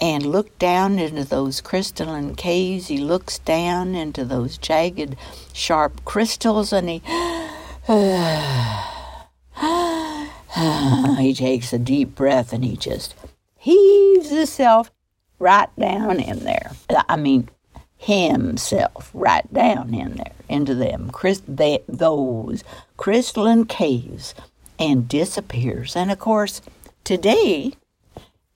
and 0.00 0.26
looked 0.26 0.58
down 0.58 0.98
into 0.98 1.24
those 1.24 1.60
crystalline 1.60 2.34
caves. 2.34 2.88
He 2.88 2.98
looks 2.98 3.38
down 3.38 3.94
into 3.94 4.24
those 4.24 4.58
jagged, 4.58 5.14
sharp 5.52 6.04
crystals 6.04 6.72
and 6.72 6.88
he. 6.88 7.02
he 11.18 11.34
takes 11.34 11.72
a 11.72 11.78
deep 11.78 12.14
breath 12.14 12.52
and 12.52 12.64
he 12.64 12.76
just 12.76 13.14
heaves 13.56 14.30
himself 14.30 14.90
right 15.38 15.68
down 15.78 16.18
in 16.20 16.40
there. 16.40 16.72
I 17.08 17.16
mean, 17.16 17.48
himself 17.96 19.10
right 19.12 19.52
down 19.52 19.94
in 19.94 20.14
there 20.14 20.32
into 20.48 20.74
them 20.74 21.10
they, 21.46 21.80
those 21.86 22.64
crystalline 22.96 23.66
caves 23.66 24.34
and 24.78 25.06
disappears. 25.06 25.94
And 25.94 26.10
of 26.10 26.18
course, 26.18 26.62
today 27.04 27.74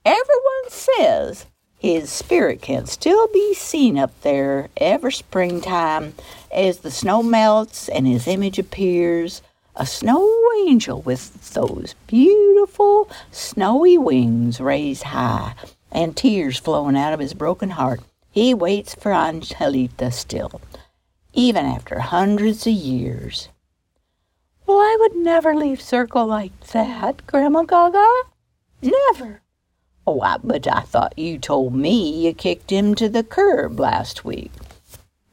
everyone 0.03 0.69
says 0.69 1.45
his 1.77 2.09
spirit 2.09 2.63
can 2.63 2.87
still 2.87 3.27
be 3.27 3.53
seen 3.53 3.99
up 3.99 4.19
there 4.21 4.69
every 4.77 5.13
springtime 5.13 6.15
as 6.51 6.79
the 6.79 6.89
snow 6.89 7.21
melts 7.21 7.87
and 7.87 8.07
his 8.07 8.27
image 8.27 8.57
appears 8.57 9.43
a 9.75 9.85
snow 9.85 10.29
angel 10.65 11.01
with 11.01 11.53
those 11.53 11.95
beautiful 12.07 13.09
snowy 13.31 13.97
wings 13.97 14.59
raised 14.59 15.03
high 15.03 15.53
and 15.91 16.15
tears 16.15 16.57
flowing 16.57 16.97
out 16.97 17.13
of 17.13 17.19
his 17.19 17.33
broken 17.33 17.71
heart. 17.71 18.01
He 18.31 18.53
waits 18.53 18.95
for 18.95 19.13
Angelita 19.13 20.11
still, 20.11 20.61
even 21.33 21.65
after 21.65 21.99
hundreds 21.99 22.67
of 22.67 22.73
years. 22.73 23.49
Well, 24.65 24.77
I 24.77 24.97
would 24.99 25.15
never 25.15 25.55
leave 25.55 25.79
Zurko 25.79 26.27
like 26.27 26.59
that, 26.71 27.25
Grama 27.27 27.65
Gaw 27.65 27.89
Gaw. 27.91 28.23
Never. 28.81 29.41
Oh, 30.07 30.21
I, 30.21 30.37
but 30.43 30.67
I 30.67 30.81
thought 30.81 31.17
you 31.17 31.37
told 31.37 31.73
me 31.73 32.25
you 32.25 32.33
kicked 32.33 32.71
him 32.71 32.93
to 32.95 33.09
the 33.09 33.23
curb 33.23 33.79
last 33.79 34.25
week. 34.25 34.51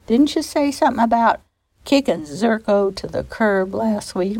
Didn't 0.06 0.34
you 0.34 0.42
say 0.42 0.70
something 0.70 1.02
about 1.02 1.40
kicking 1.84 2.22
Zurko 2.22 2.94
to 2.96 3.06
the 3.06 3.24
curb 3.24 3.74
last 3.74 4.14
week. 4.14 4.38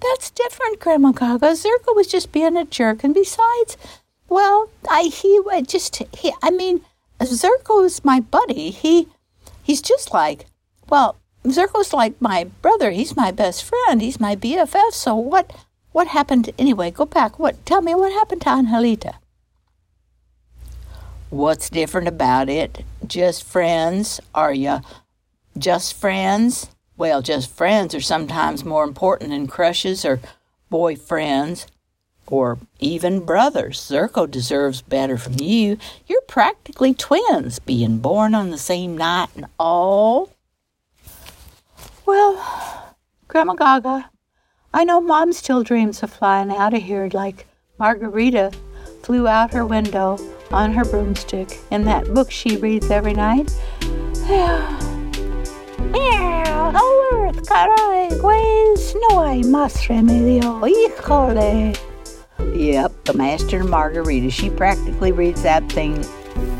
That's 0.00 0.30
different, 0.30 0.80
Grandma 0.80 1.12
Gaga. 1.12 1.52
Zurko 1.52 1.94
was 1.94 2.08
just 2.08 2.32
being 2.32 2.56
a 2.56 2.64
jerk, 2.64 3.04
and 3.04 3.14
besides, 3.14 3.76
well, 4.28 4.68
I 4.88 5.04
he 5.04 5.40
just 5.62 5.96
he 6.14 6.32
I 6.42 6.50
mean, 6.50 6.80
Zurko's 7.20 8.04
my 8.04 8.20
buddy. 8.20 8.70
He 8.70 9.08
he's 9.62 9.82
just 9.82 10.12
like 10.12 10.46
well, 10.90 11.16
Zurko's 11.44 11.92
like 11.92 12.20
my 12.20 12.44
brother. 12.60 12.90
He's 12.90 13.16
my 13.16 13.30
best 13.30 13.64
friend. 13.64 14.02
He's 14.02 14.20
my 14.20 14.36
BFF. 14.36 14.92
So 14.92 15.14
what 15.14 15.52
what 15.92 16.08
happened 16.08 16.50
anyway? 16.58 16.90
Go 16.90 17.06
back. 17.06 17.38
What 17.38 17.64
tell 17.64 17.82
me 17.82 17.94
what 17.94 18.12
happened 18.12 18.42
to 18.42 18.50
Angelita? 18.50 19.14
What's 21.30 21.70
different 21.70 22.08
about 22.08 22.48
it? 22.48 22.84
Just 23.06 23.44
friends? 23.44 24.20
Are 24.34 24.52
you 24.52 24.80
just 25.56 25.94
friends? 25.94 26.68
Well, 26.96 27.22
just 27.22 27.50
friends 27.50 27.94
are 27.94 28.00
sometimes 28.00 28.64
more 28.64 28.84
important 28.84 29.30
than 29.30 29.46
crushes 29.46 30.04
or 30.04 30.20
boyfriends 30.70 31.66
or 32.26 32.58
even 32.80 33.24
brothers. 33.24 33.80
Zurko 33.80 34.30
deserves 34.30 34.82
better 34.82 35.18
from 35.18 35.34
you. 35.38 35.78
You're 36.06 36.22
practically 36.22 36.94
twins, 36.94 37.58
being 37.58 37.98
born 37.98 38.34
on 38.34 38.50
the 38.50 38.58
same 38.58 38.96
night 38.96 39.28
and 39.34 39.46
all. 39.58 40.30
Well, 42.06 42.96
Grama 43.28 43.54
Gaw 43.54 43.80
Gaw, 43.80 44.02
I 44.74 44.84
know 44.84 45.00
Mom 45.00 45.32
still 45.32 45.62
dreams 45.62 46.02
of 46.02 46.12
flying 46.12 46.50
out 46.50 46.74
of 46.74 46.82
here 46.82 47.10
like 47.12 47.46
Margarita 47.78 48.52
flew 49.02 49.26
out 49.26 49.52
her 49.52 49.66
window 49.66 50.18
on 50.50 50.72
her 50.72 50.84
broomstick 50.84 51.58
in 51.70 51.84
that 51.84 52.12
book 52.14 52.30
she 52.30 52.56
reads 52.56 52.90
every 52.90 53.14
night. 53.14 53.50
Earth, 55.94 57.46
caray, 57.46 58.08
pues 58.20 58.94
no 59.08 59.22
hay 59.22 59.42
más 59.42 59.88
remedio, 59.88 60.60
híjole. 60.60 61.76
Yep, 62.54 63.04
the 63.04 63.14
Master 63.14 63.64
Margarita. 63.64 64.30
She 64.30 64.50
practically 64.50 65.12
reads 65.12 65.42
that 65.42 65.70
thing 65.70 66.04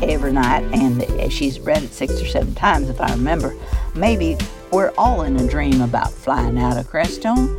every 0.01 0.31
night, 0.31 0.63
and 0.73 1.31
she's 1.31 1.59
read 1.59 1.83
it 1.83 1.93
six 1.93 2.21
or 2.21 2.25
seven 2.25 2.53
times, 2.55 2.89
if 2.89 3.01
I 3.01 3.11
remember. 3.11 3.55
Maybe 3.95 4.37
we're 4.71 4.93
all 4.97 5.23
in 5.23 5.37
a 5.37 5.47
dream 5.47 5.81
about 5.81 6.11
flying 6.11 6.57
out 6.57 6.77
of 6.77 6.87
Crestone. 6.87 7.49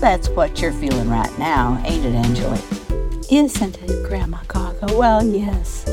That's 0.00 0.28
what 0.30 0.60
you're 0.60 0.72
feeling 0.72 1.08
right 1.08 1.38
now, 1.38 1.82
ain't 1.86 2.04
it, 2.04 2.14
Angela? 2.14 2.58
Isn't 3.30 3.78
it, 3.82 4.08
Grandma 4.08 4.38
Gaga? 4.48 4.96
Well, 4.96 5.24
yes. 5.24 5.84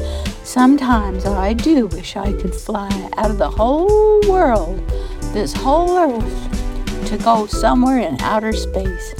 Sometimes 0.53 1.25
I 1.25 1.53
do 1.53 1.87
wish 1.87 2.15
I 2.15 2.31
could 2.31 2.53
fly 2.53 3.09
out 3.17 3.31
of 3.31 3.39
the 3.39 3.49
whole 3.49 4.21
world, 4.29 4.87
this 5.33 5.51
whole 5.51 5.97
earth, 5.97 7.07
to 7.07 7.17
go 7.17 7.47
somewhere 7.47 7.97
in 7.97 8.21
outer 8.21 8.53
space. 8.53 9.15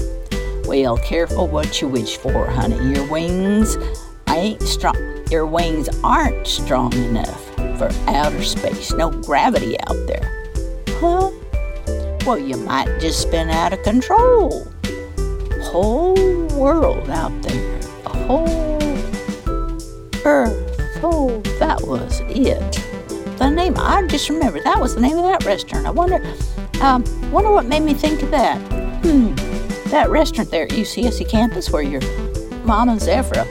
Well, 0.68 0.96
careful 0.98 1.48
what 1.48 1.82
you 1.82 1.88
wish 1.88 2.18
for, 2.18 2.46
honey. 2.46 2.78
Your 2.94 3.10
wings 3.10 3.80
ain't 4.30 4.62
strong. 4.62 4.96
Your 5.32 5.48
wings 5.48 5.90
aren't 6.04 6.46
strong 6.46 6.94
enough 6.94 7.44
for 7.80 7.90
outer 8.10 8.44
space. 8.44 8.94
No 8.94 9.10
gravity 9.10 9.76
out 9.88 10.06
there. 10.06 10.54
Huh? 11.00 11.32
Well, 12.28 12.38
you 12.38 12.58
might 12.58 13.00
just 13.00 13.24
spin 13.24 13.50
out 13.50 13.74
of 13.74 13.82
control. 13.82 14.68
Whole 15.64 16.46
world 16.50 17.10
out 17.10 17.42
there. 17.42 17.80
A 18.06 18.18
whole 18.28 18.84
earth 20.26 20.63
Oh, 21.06 21.42
that 21.60 21.82
was 21.82 22.22
it. 22.30 22.60
The 23.38 23.50
name, 23.50 23.76
I 23.78 24.06
just 24.08 24.30
remember 24.30 24.62
that 24.62 24.80
was 24.80 24.96
the 24.96 25.02
name 25.02 25.18
of 25.18 25.24
that 25.24 25.44
restaurant. 25.46 25.86
I 25.86 25.92
wonder, 25.92 26.24
um, 26.82 27.04
wonder 27.32 27.52
what 27.52 27.66
made 27.66 27.84
me 27.84 27.94
think 27.94 28.24
of 28.24 28.32
that. 28.32 28.58
Hmm, 29.04 29.36
that 29.90 30.10
restaurant 30.10 30.50
there 30.50 30.64
at 30.64 30.70
UCSC 30.70 31.30
campus 31.30 31.70
where 31.70 31.84
your 31.84 32.02
mom 32.64 32.90
and 32.90 33.02
Zephyr 33.02 33.46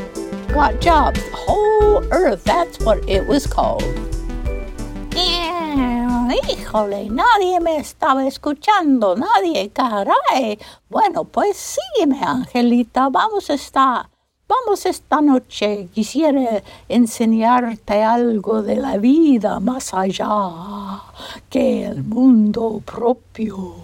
got 0.52 0.80
jobs. 0.80 1.22
The 1.22 1.36
whole 1.36 2.04
earth, 2.10 2.42
that's 2.44 2.78
what 2.84 3.06
it 3.08 3.26
was 3.26 3.46
called. 3.46 3.82
Híjole, 6.72 7.10
nadie 7.10 7.60
me 7.60 7.76
estaba 7.76 8.26
escuchando, 8.26 9.14
nadie, 9.14 9.70
caray. 9.70 10.58
Bueno, 10.88 11.24
pues 11.24 11.56
sígueme, 11.56 12.22
Angelita, 12.22 13.10
vamos 13.10 13.50
a 13.50 13.54
estar 13.54 14.11
Vamos 14.52 14.84
esta 14.84 15.22
noche, 15.22 15.88
quisiera 15.94 16.62
enseñarte 16.86 18.02
algo 18.02 18.60
de 18.62 18.76
la 18.76 18.98
vida 18.98 19.60
más 19.60 19.94
allá 19.94 21.00
que 21.48 21.86
el 21.86 22.02
mundo 22.02 22.82
propio. 22.84 23.76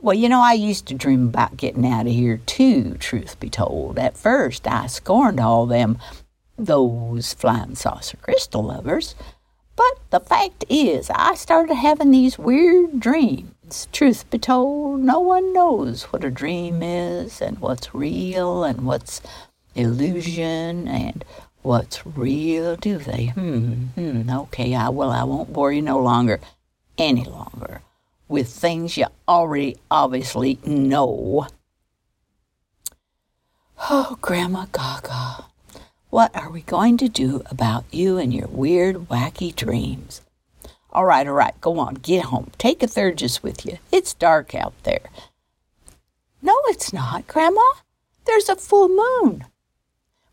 Well, 0.00 0.14
you 0.14 0.28
know, 0.28 0.40
I 0.40 0.52
used 0.52 0.86
to 0.86 0.94
dream 0.94 1.26
about 1.26 1.56
getting 1.56 1.84
out 1.84 2.06
of 2.06 2.12
here 2.12 2.36
too, 2.46 2.94
truth 3.00 3.40
be 3.40 3.50
told. 3.50 3.98
At 3.98 4.16
first, 4.16 4.68
I 4.68 4.86
scorned 4.86 5.40
all 5.40 5.66
them, 5.66 5.98
those 6.56 7.34
flying 7.34 7.74
saucer 7.74 8.16
crystal 8.18 8.62
lovers. 8.62 9.16
But 9.74 9.98
the 10.10 10.20
fact 10.20 10.64
is, 10.68 11.10
I 11.12 11.34
started 11.34 11.74
having 11.74 12.12
these 12.12 12.38
weird 12.38 13.00
dreams 13.00 13.50
truth 13.92 14.28
be 14.30 14.38
told, 14.38 15.00
no 15.00 15.20
one 15.20 15.52
knows 15.52 16.04
what 16.04 16.24
a 16.24 16.30
dream 16.30 16.82
is 16.82 17.40
and 17.40 17.58
what's 17.58 17.94
real 17.94 18.64
and 18.64 18.86
what's 18.86 19.20
illusion 19.74 20.88
and 20.88 21.24
what's 21.62 22.06
real, 22.06 22.76
do 22.76 22.98
they? 22.98 23.26
Hmm, 23.26 23.72
hmm, 23.94 24.30
okay, 24.30 24.74
I 24.74 24.88
well, 24.88 25.10
I 25.10 25.24
won't 25.24 25.52
bore 25.52 25.72
you 25.72 25.82
no 25.82 25.98
longer, 25.98 26.40
any 26.98 27.24
longer, 27.24 27.82
with 28.28 28.48
things 28.48 28.96
you 28.96 29.06
already 29.28 29.76
obviously 29.90 30.58
know. 30.64 31.46
Oh, 33.88 34.18
Grama 34.20 34.68
Gaw 34.72 35.00
Gaw, 35.02 35.44
what 36.10 36.34
are 36.34 36.50
we 36.50 36.62
going 36.62 36.96
to 36.98 37.08
do 37.08 37.42
about 37.46 37.84
you 37.90 38.18
and 38.18 38.32
your 38.32 38.48
weird, 38.48 39.08
wacky 39.08 39.54
dreams? 39.54 40.22
All 40.92 41.04
right, 41.04 41.26
all 41.26 41.34
right, 41.34 41.58
go 41.60 41.78
on, 41.78 41.94
get 41.94 42.24
home. 42.26 42.50
Take 42.58 42.80
AEthergis 42.80 43.42
with 43.42 43.64
you. 43.64 43.78
It's 43.92 44.12
dark 44.12 44.54
out 44.54 44.74
there. 44.82 45.08
No, 46.42 46.56
it's 46.66 46.92
not, 46.92 47.28
Grandma. 47.28 47.60
There's 48.24 48.48
a 48.48 48.56
full 48.56 48.88
moon. 48.88 49.44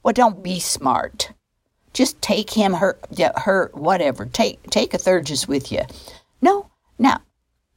Well, 0.02 0.13
don't 0.13 0.41
be 0.41 0.60
smart. 0.60 1.32
Just 1.93 2.22
take 2.22 2.52
him, 2.52 2.74
her, 2.76 2.98
her, 3.36 3.70
whatever. 3.74 4.26
Take, 4.26 4.63
take 4.70 4.91
AEthergis 4.91 5.48
with 5.48 5.72
you. 5.72 5.82
No, 6.41 6.72
now, 6.98 7.22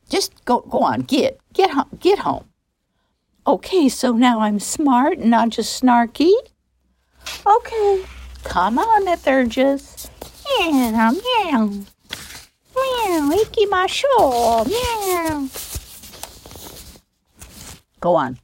just 0.08 0.44
go, 0.44 0.60
go 0.60 0.78
on. 0.78 1.02
Get, 1.02 1.38
get 1.52 1.70
home, 1.70 1.98
get 2.00 2.20
home. 2.20 2.44
Okay, 3.46 3.88
so 3.88 4.12
now 4.12 4.40
I'm 4.40 4.58
smart 4.58 5.18
and 5.18 5.30
not 5.30 5.50
just 5.50 5.82
snarky. 5.82 6.32
Okay, 7.46 8.04
come 8.44 8.78
on, 8.78 9.06
AEthergis. 9.06 10.08
Meow, 10.60 11.84
meow. 12.80 13.28
Meow, 13.28 14.64
Meow. 14.64 15.48
Go 18.00 18.14
on. 18.16 18.38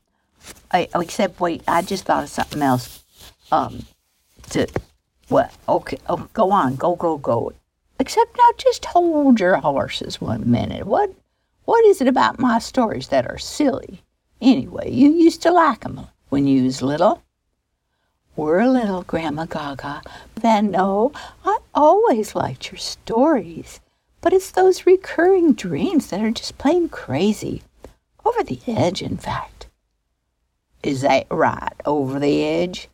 I, 0.70 0.88
oh, 0.94 1.01
except 1.01 1.40
wait, 1.40 1.62
I 1.66 1.83
just 1.83 2.05
thought 2.05 2.25
of 2.25 2.29
something 2.31 2.62
else. 2.62 3.03
Um, 3.51 3.87
to 4.51 4.66
what? 5.29 5.53
Okay, 5.68 5.99
oh, 6.09 6.29
go 6.33 6.51
on, 6.51 6.77
go, 6.77 6.96
go, 6.96 7.16
go. 7.16 7.53
Except 7.99 8.37
now, 8.37 8.51
just 8.59 8.85
hold 8.85 9.40
your 9.40 9.57
horses 9.57 10.20
one 10.20 10.51
minute. 10.51 10.87
What, 10.87 11.12
what 11.64 11.85
is 11.87 12.01
it 12.01 12.09
about 12.09 12.38
my 12.38 12.59
stories 12.59 13.09
that 13.09 13.27
are 13.27 13.38
silly? 13.38 14.03
Anyway, 14.40 14.90
you 14.90 15.11
used 15.11 15.40
to 15.42 15.51
like 15.51 15.85
'em 15.85 16.07
when 16.29 16.46
you 16.46 16.64
was 16.64 16.83
little. 16.83 17.22
We're 18.37 18.66
little, 18.66 19.03
Grama 19.03 19.46
Gaw 19.46 19.77
Gaw. 19.77 20.03
Then 20.35 20.70
no, 20.72 21.12
I 21.44 21.59
always 21.75 22.35
liked 22.35 22.70
your 22.70 22.79
stories. 22.79 23.81
But 24.26 24.32
it's 24.32 24.50
those 24.50 24.86
recurring 24.86 25.52
dreams 25.52 26.08
that 26.08 26.20
are 26.20 26.32
just 26.32 26.58
plain 26.58 26.88
crazy. 26.88 27.62
Over 28.24 28.42
the 28.42 28.58
edge, 28.66 29.00
in 29.00 29.18
fact. 29.18 29.68
Is 30.82 31.02
that 31.02 31.28
right? 31.30 31.80
Over 31.84 32.18
the 32.18 32.42
edge? 32.42 32.88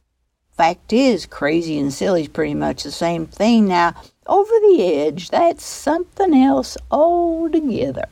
Fact 0.59 0.93
is, 0.93 1.25
crazy 1.25 1.79
and 1.79 1.91
silly's 1.91 2.29
pretty 2.29 2.53
much 2.53 2.83
the 2.83 2.91
same 2.91 3.25
thing. 3.25 3.67
Now, 3.67 3.95
over 4.27 4.53
the 4.61 4.83
edge, 4.83 5.31
that's 5.31 5.65
something 5.65 6.35
else 6.35 6.77
altogether. 6.91 8.11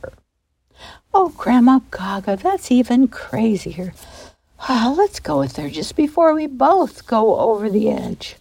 Oh, 1.13 1.29
Grandma 1.37 1.81
Gaga, 1.91 2.37
that's 2.37 2.73
even 2.73 3.07
crazier. 3.07 3.93
Ah, 4.61 4.95
let's 4.97 5.21
go 5.21 5.41
with 5.41 5.59
AEthergis 5.59 5.95
before 5.95 6.33
we 6.33 6.47
both 6.47 7.07
go 7.07 7.39
over 7.39 7.69
the 7.69 7.91
edge. 7.91 8.37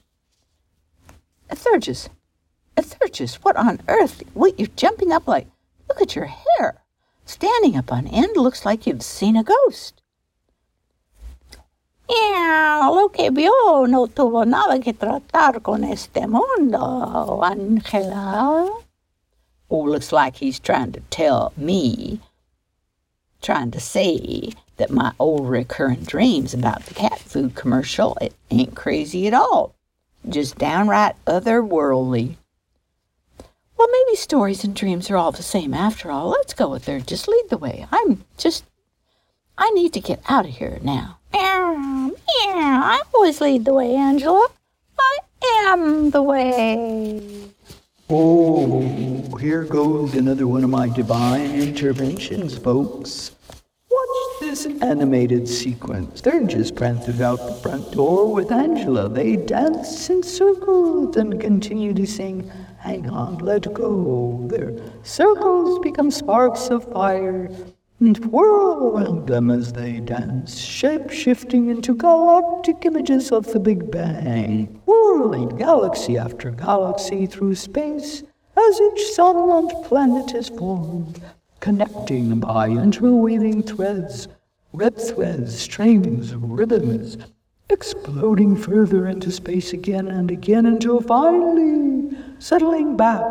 AEthergis, 1.50 2.08
AEthergis, 2.80 3.36
what 3.36 3.58
on 3.58 3.82
earth? 3.88 4.24
What, 4.34 4.58
you're 4.58 4.70
jumping 4.76 5.12
up 5.12 5.28
like, 5.28 5.48
look 5.88 6.02
at 6.02 6.16
your 6.16 6.26
hair. 6.26 6.82
Standing 7.26 7.76
up 7.76 7.92
on 7.92 8.08
end 8.08 8.38
looks 8.38 8.66
like 8.66 8.88
you've 8.88 9.04
seen 9.04 9.36
a 9.36 9.44
ghost. 9.44 10.02
Lo 12.10 13.10
que 13.10 13.30
vio 13.32 13.86
no 13.86 14.08
tuvo 14.08 14.46
nada 14.46 14.80
que 14.80 14.94
tratar 14.94 15.62
con 15.62 15.84
este 15.84 16.26
mundo, 16.28 17.42
Angela. 17.44 18.70
Oh, 19.70 19.84
looks 19.84 20.12
like 20.12 20.38
he's 20.38 20.60
trying 20.60 20.92
to 20.94 21.02
tell 21.12 21.54
me, 21.56 22.20
trying 23.42 23.70
to 23.72 23.80
say 23.80 24.54
that 24.78 24.90
my 24.90 25.12
old 25.20 25.48
recurrent 25.48 26.08
dreams 26.08 26.54
about 26.54 26.86
the 26.86 26.96
cat 26.96 27.20
food 27.20 27.54
commercial 27.54 28.18
it 28.22 28.34
ain't 28.50 28.76
crazy 28.76 29.28
at 29.28 29.34
all. 29.36 29.76
Just 30.28 30.58
downright 30.58 31.16
otherworldly. 31.28 32.38
Well, 33.80 33.88
maybe 33.94 34.18
stories 34.18 34.66
and 34.66 34.76
dreams 34.76 35.10
are 35.10 35.16
all 35.16 35.32
the 35.32 35.42
same 35.42 35.74
after 35.74 36.12
all. 36.12 36.28
Let's 36.28 36.54
go 36.54 36.68
with 36.68 36.86
her. 36.88 37.00
Just 37.00 37.30
lead 37.30 37.46
the 37.50 37.58
way. 37.58 37.88
I'm 37.94 38.26
just. 38.38 38.66
I 39.58 39.70
need 39.70 39.94
to 39.94 40.02
get 40.02 40.22
out 40.28 40.44
of 40.44 40.52
here 40.52 40.80
now. 40.84 41.20
Meow, 41.32 41.76
meow. 41.76 42.14
I 42.56 43.02
always 43.14 43.40
lead 43.40 43.64
the 43.64 43.74
way, 43.74 43.96
Angela. 43.96 44.48
I 45.00 45.18
am 45.72 46.10
the 46.10 46.22
way. 46.22 47.52
Oh, 48.10 49.38
here 49.38 49.64
goes 49.64 50.14
another 50.14 50.46
one 50.46 50.66
of 50.66 50.70
my 50.70 50.90
divine 50.90 51.52
interventions, 51.52 52.58
folks. 52.58 53.32
This 54.40 54.66
animated 54.82 55.48
sequence. 55.48 56.22
Just 56.22 56.76
prancing 56.76 57.22
out 57.22 57.46
the 57.46 57.54
front 57.62 57.92
door 57.92 58.34
with 58.34 58.52
Angela. 58.52 59.10
They 59.10 59.36
dance 59.36 60.10
in 60.10 60.24
circles 60.24 61.18
and 61.18 61.40
continue 61.40 61.94
to 61.94 62.06
sing, 62.06 62.50
Hang 62.80 63.10
on, 63.10 63.40
let 63.40 63.74
go. 63.74 64.48
Their 64.50 64.74
circles 65.04 65.80
become 65.80 66.10
sparks 66.10 66.70
of 66.70 66.92
fire 66.92 67.50
and 68.00 68.18
whirl 68.28 68.96
around 68.96 69.28
them 69.28 69.52
as 69.52 69.74
they 69.74 70.00
dance, 70.00 70.58
shape 70.58 71.10
shifting 71.10 71.70
into 71.70 71.94
galactic 71.94 72.86
images 72.86 73.32
of 73.32 73.46
the 73.52 73.60
Big 73.60 73.92
Bang, 73.92 74.82
whirling 74.86 75.50
galaxy 75.58 76.18
after 76.18 76.52
galaxy 76.52 77.26
through 77.26 77.56
space 77.56 78.24
as 78.58 78.82
each 78.82 79.12
sun 79.12 79.36
and 79.36 79.86
planet 79.86 80.34
is 80.34 80.50
formed, 80.50 81.22
connecting 81.60 82.40
by 82.40 82.70
interweaving 82.70 83.64
threads, 83.64 84.28
red 84.74 84.98
threads, 85.00 85.58
strings, 85.60 86.36
ribbons, 86.36 87.18
exploding 87.70 88.56
further 88.56 89.08
into 89.08 89.32
space 89.32 89.74
again 89.74 90.08
and 90.08 90.32
again 90.32 90.66
until 90.66 91.02
finally 91.02 92.18
settling 92.40 92.96
back 92.98 93.24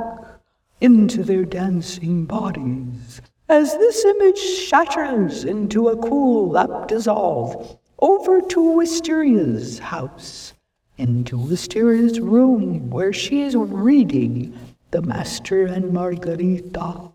into 0.81 1.25
their 1.25 1.45
dancing 1.45 2.25
bodies. 2.25 3.21
As 3.49 3.73
this 3.79 4.05
image 4.05 4.38
shatters 4.38 5.45
into 5.45 5.88
a 5.88 5.97
cool 5.97 6.51
lap 6.51 6.87
dissolve 6.87 7.79
over 7.99 8.41
to 8.43 8.77
Wisteria's 8.77 9.79
house, 9.79 10.53
into 10.99 11.38
Wisteria's 11.38 12.21
room 12.21 12.91
where 12.91 13.12
she 13.12 13.43
is 13.43 13.57
reading 13.57 14.57
The 14.91 15.03
Master 15.03 15.64
and 15.64 15.93
Margarita. 15.93 17.11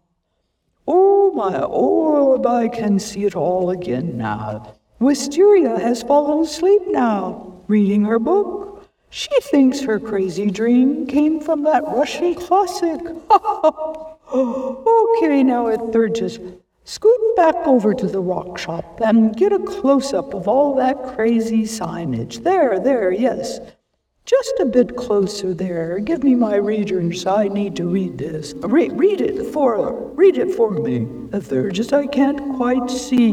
Oh, 0.87 1.31
my 1.31 1.61
oh, 1.61 1.67
orb, 1.67 2.45
I 2.45 2.67
can 2.67 2.99
see 2.99 3.25
it 3.25 3.35
all 3.35 3.69
again 3.69 4.17
now. 4.17 4.75
Wisteria 4.99 5.79
has 5.79 6.03
fallen 6.03 6.45
asleep 6.45 6.81
now, 6.87 7.61
reading 7.67 8.03
her 8.05 8.19
book. 8.19 8.89
She 9.09 9.29
thinks 9.41 9.81
her 9.81 9.99
crazy 9.99 10.49
dream 10.49 11.05
came 11.05 11.39
from 11.39 11.63
that 11.63 11.83
Russian 11.83 12.35
classic. 12.35 12.99
okay, 13.31 15.43
now 15.43 15.67
AEthergis, 15.67 16.59
scoot 16.83 17.35
back 17.35 17.55
over 17.67 17.93
to 17.93 18.07
the 18.07 18.19
rock 18.19 18.57
shop 18.57 18.99
and 19.05 19.35
get 19.35 19.53
a 19.53 19.59
close 19.59 20.13
up 20.13 20.33
of 20.33 20.47
all 20.47 20.75
that 20.75 21.15
crazy 21.15 21.63
signage. 21.63 22.43
There, 22.43 22.79
there, 22.79 23.11
yes. 23.11 23.59
Just 24.25 24.53
a 24.61 24.65
bit 24.65 24.95
closer 24.95 25.53
there. 25.53 25.99
Give 25.99 26.23
me 26.23 26.33
my 26.33 26.55
readers. 26.55 27.25
I 27.25 27.49
need 27.49 27.75
to 27.75 27.89
read 27.89 28.17
this. 28.17 28.53
Re- 28.55 28.87
read 28.87 29.19
it 29.19 29.51
for 29.51 29.91
read 30.15 30.37
it 30.37 30.55
for 30.55 30.71
me. 30.71 31.05
The 31.29 31.41
third, 31.41 31.73
just 31.73 31.91
I 31.91 32.07
can't 32.07 32.55
quite 32.55 32.89
see. 32.89 33.31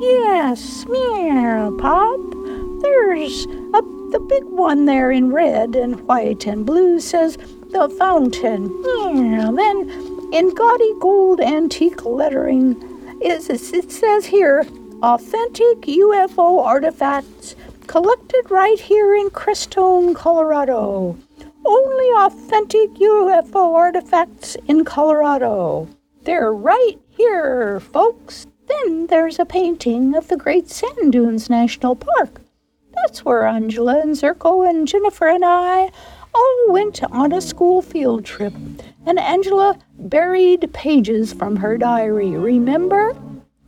Yes, 0.00 0.86
meow, 0.86 1.76
Pop. 1.78 2.18
There's 2.80 3.44
a, 3.44 3.82
the 4.10 4.24
big 4.26 4.44
one 4.44 4.86
there 4.86 5.10
in 5.10 5.34
red 5.34 5.76
and 5.76 6.00
white 6.08 6.46
and 6.46 6.64
blue 6.64 6.98
says 6.98 7.36
the 7.72 7.94
fountain. 7.98 8.68
Meow. 8.80 9.52
Then 9.52 10.30
in 10.32 10.54
gaudy 10.54 10.94
gold 10.98 11.42
antique 11.42 12.06
lettering, 12.06 12.82
it 13.20 13.42
says 13.42 14.24
here 14.24 14.66
authentic 15.02 15.82
UFO 15.82 16.64
artifacts 16.64 17.54
collected 17.90 18.48
right 18.52 18.78
here 18.78 19.16
in 19.16 19.28
Crestone, 19.30 20.14
Colorado. 20.14 21.18
Only 21.66 22.08
authentic 22.18 22.88
UFO 22.90 23.74
artifacts 23.74 24.56
in 24.68 24.84
Colorado. 24.84 25.88
They're 26.22 26.52
right 26.52 27.00
here, 27.08 27.80
folks. 27.80 28.46
Then 28.68 29.08
there's 29.08 29.40
a 29.40 29.44
painting 29.44 30.14
of 30.14 30.28
the 30.28 30.36
Great 30.36 30.70
Sand 30.70 31.10
Dunes 31.10 31.50
National 31.50 31.96
Park. 31.96 32.40
That's 32.94 33.24
where 33.24 33.44
Angela 33.44 33.98
and 33.98 34.14
Zurko 34.14 34.70
and 34.70 34.86
Jennifer 34.86 35.26
and 35.26 35.44
I 35.44 35.90
all 36.32 36.66
went 36.68 37.02
on 37.10 37.32
a 37.32 37.40
school 37.40 37.82
field 37.82 38.24
trip. 38.24 38.54
And 39.04 39.18
Angela 39.18 39.76
buried 39.98 40.72
pages 40.72 41.32
from 41.32 41.56
her 41.56 41.76
diary, 41.76 42.36
remember? 42.36 43.16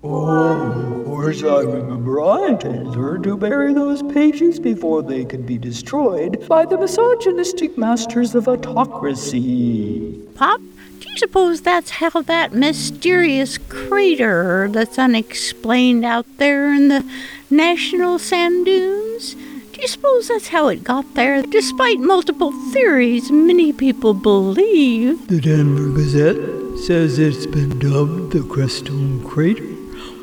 Oh, 0.04 1.01
course 1.22 1.44
I 1.44 1.60
remember 1.60 2.20
I 2.20 2.54
told 2.54 2.96
her 2.96 3.16
to 3.18 3.36
bury 3.36 3.72
those 3.72 4.02
pages 4.02 4.58
before 4.58 5.04
they 5.04 5.24
could 5.24 5.46
be 5.46 5.56
destroyed 5.56 6.48
by 6.48 6.64
the 6.64 6.76
misogynistic 6.76 7.78
masters 7.78 8.34
of 8.34 8.48
autocracy. 8.48 10.20
Pop, 10.34 10.60
do 10.98 11.08
you 11.08 11.16
suppose 11.16 11.60
that's 11.60 11.90
how 11.90 12.22
that 12.22 12.54
mysterious 12.54 13.56
crater 13.56 14.66
that's 14.68 14.98
unexplained 14.98 16.04
out 16.04 16.26
there 16.38 16.74
in 16.74 16.88
the 16.88 17.08
national 17.50 18.18
sand 18.18 18.66
dunes? 18.66 19.34
Do 19.34 19.80
you 19.80 19.86
suppose 19.86 20.26
that's 20.26 20.48
how 20.48 20.66
it 20.68 20.82
got 20.82 21.14
there? 21.14 21.40
Despite 21.42 22.00
multiple 22.00 22.50
theories, 22.72 23.30
many 23.30 23.72
people 23.72 24.12
believe. 24.12 25.28
The 25.28 25.40
Denver 25.40 25.90
Gazette 25.90 26.80
says 26.80 27.20
it's 27.20 27.46
been 27.46 27.78
dubbed 27.78 28.32
the 28.32 28.40
Crestone 28.40 29.24
Crater, 29.24 29.71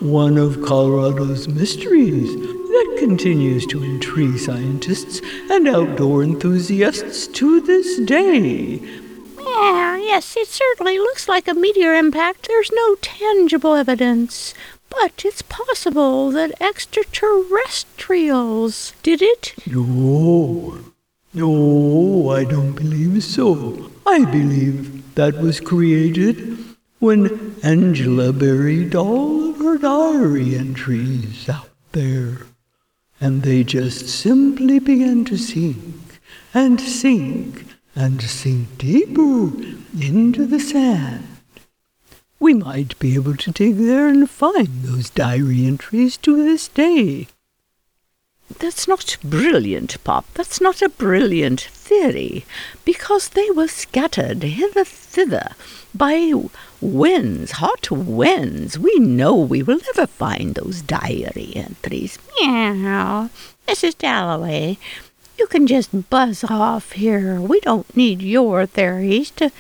one 0.02 0.38
of 0.38 0.62
Colorado's 0.62 1.48
mysteries 1.48 2.36
that 2.36 2.98
continues 3.00 3.66
to 3.68 3.82
intrigue 3.84 4.40
scientists 4.40 5.22
and 5.50 5.68
outdoor 5.68 6.24
enthusiasts 6.24 7.28
to 7.28 7.60
this 7.60 8.00
day. 8.00 8.80
Yeah, 9.38 9.98
yes, 9.98 10.38
it 10.38 10.48
certainly 10.48 10.98
looks 11.00 11.28
like 11.28 11.50
a 11.50 11.54
meteor 11.54 11.96
impact. 11.96 12.48
There's 12.48 12.72
no 12.72 12.96
tangible 12.96 13.76
evidence. 13.76 14.54
But 14.90 15.26
it's 15.26 15.42
possible 15.42 16.32
that 16.32 16.54
extraterrestrials 16.62 18.94
did 19.04 19.22
it. 19.22 19.54
No, 19.68 20.80
no, 21.34 22.30
I 22.32 22.46
don't 22.46 22.72
believe 22.74 23.22
so. 23.24 23.92
I 24.06 24.24
believe 24.26 25.14
that 25.16 25.40
was 25.40 25.60
created 25.60 26.69
when 27.00 27.56
Angela 27.64 28.34
buried 28.34 28.94
all 28.94 29.50
of 29.50 29.58
her 29.58 29.78
diary 29.78 30.56
entries 30.56 31.48
out 31.50 31.70
there. 31.94 32.40
And 33.22 33.42
they 33.44 33.64
just 33.64 34.08
simply 34.08 34.80
began 34.80 35.26
to 35.26 35.38
sink 35.38 36.22
and 36.54 36.80
sink 36.80 37.66
and 37.96 38.22
sink 38.22 38.78
deeper 38.78 39.52
into 40.00 40.46
the 40.46 40.60
sand. 40.60 41.26
We 42.40 42.54
might 42.54 42.98
be 43.00 43.16
able 43.16 43.36
to 43.36 43.52
dig 43.52 43.76
there 43.76 44.08
and 44.08 44.30
find 44.30 44.84
those 44.84 45.10
diary 45.10 45.66
entries 45.66 46.16
to 46.18 46.38
this 46.38 46.70
day. 46.70 47.28
That's 48.58 48.88
not 48.88 49.18
brilliant, 49.24 50.02
Pop. 50.04 50.26
That's 50.34 50.60
not 50.62 50.82
a 50.82 50.90
brilliant 50.90 51.62
theory, 51.62 52.46
because 52.86 53.30
they 53.30 53.52
were 53.52 53.68
scattered 53.68 54.42
hither 54.42 54.86
thither 54.86 55.50
by 55.94 56.14
winds, 56.82 57.52
hot 57.54 57.92
winds. 57.92 58.78
We 58.80 58.96
know 59.00 59.36
we 59.36 59.64
will 59.64 59.80
never 59.88 60.08
find 60.08 60.56
those 60.56 60.82
diary 60.82 61.54
entries. 61.56 62.18
Meow. 62.42 63.30
Mrs. 63.68 63.98
Dalloway, 63.98 64.78
you 65.38 65.48
can 65.48 65.68
just 65.68 66.10
buzz 66.10 66.44
off 66.44 66.94
here. 66.94 67.40
We 67.40 67.60
don't 67.62 67.96
need 67.96 68.22
your 68.22 68.66
theories 68.66 69.32
to 69.32 69.52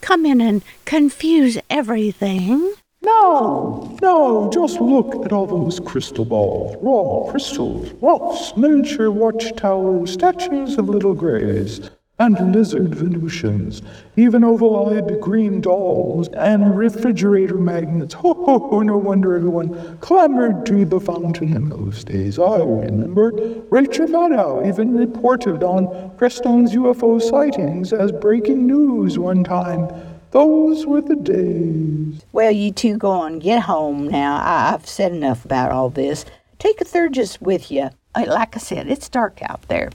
come 0.00 0.24
in 0.24 0.40
and 0.40 0.62
confuse 0.84 1.58
everything. 1.68 2.74
No, 3.02 3.96
no, 4.02 4.50
just 4.52 4.80
look 4.80 5.24
at 5.24 5.32
all 5.32 5.46
those 5.46 5.78
crystal 5.78 6.24
balls, 6.24 6.76
raw 6.80 7.30
crystals, 7.30 7.92
rocks, 8.00 8.56
miniature 8.56 9.10
watchtowers, 9.10 10.12
statues 10.12 10.76
of 10.78 10.88
little 10.88 11.14
greys, 11.14 11.88
and 12.18 12.52
lizard 12.54 12.94
Venusians, 12.94 13.82
even 14.16 14.42
oval-eyed 14.42 15.20
green 15.20 15.60
dolls, 15.60 16.28
and 16.28 16.76
refrigerator 16.76 17.56
magnets. 17.58 18.14
Ho, 18.14 18.32
ho, 18.32 18.58
ho, 18.70 18.80
no 18.80 18.96
wonder 18.96 19.36
everyone 19.36 19.98
clamored 19.98 20.64
to 20.66 20.84
the 20.86 20.98
fountain 20.98 21.54
in 21.54 21.68
those 21.68 22.04
days. 22.04 22.38
I 22.38 22.56
remember 22.58 23.32
Rachel 23.70 24.06
Maddow 24.06 24.66
even 24.66 24.96
reported 24.96 25.62
on 25.62 26.10
Crestone's 26.16 26.72
UFO 26.74 27.20
sightings 27.20 27.92
as 27.92 28.12
breaking 28.12 28.66
news 28.66 29.18
one 29.18 29.44
time. 29.44 29.88
those 30.32 30.84
were 30.86 31.00
the 31.00 31.16
days. 31.16 32.22
Well, 32.32 32.50
you 32.50 32.70
two 32.72 32.96
go 32.98 33.10
on, 33.10 33.38
get 33.38 33.62
home 33.62 34.08
now. 34.08 34.36
I- 34.36 34.72
I've 34.74 34.86
said 34.86 35.12
enough 35.12 35.44
about 35.44 35.70
all 35.70 35.88
this. 35.90 36.24
Take 36.58 36.78
AEthergis 36.80 37.40
with 37.40 37.70
you. 37.70 37.90
Uh, 38.14 38.24
like 38.26 38.56
I 38.56 38.58
said, 38.58 38.88
it's 38.88 39.08
dark 39.08 39.38
out 39.42 39.62
there. 39.68 39.90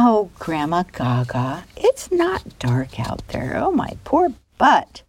Oh, 0.00 0.30
Grama 0.38 0.86
Gaw 0.92 1.24
Gaw, 1.24 1.62
it's 1.76 2.12
not 2.12 2.60
dark 2.60 3.00
out 3.00 3.26
there. 3.28 3.56
Oh, 3.56 3.72
my 3.72 3.96
poor 4.04 4.32
butt. 4.56 5.02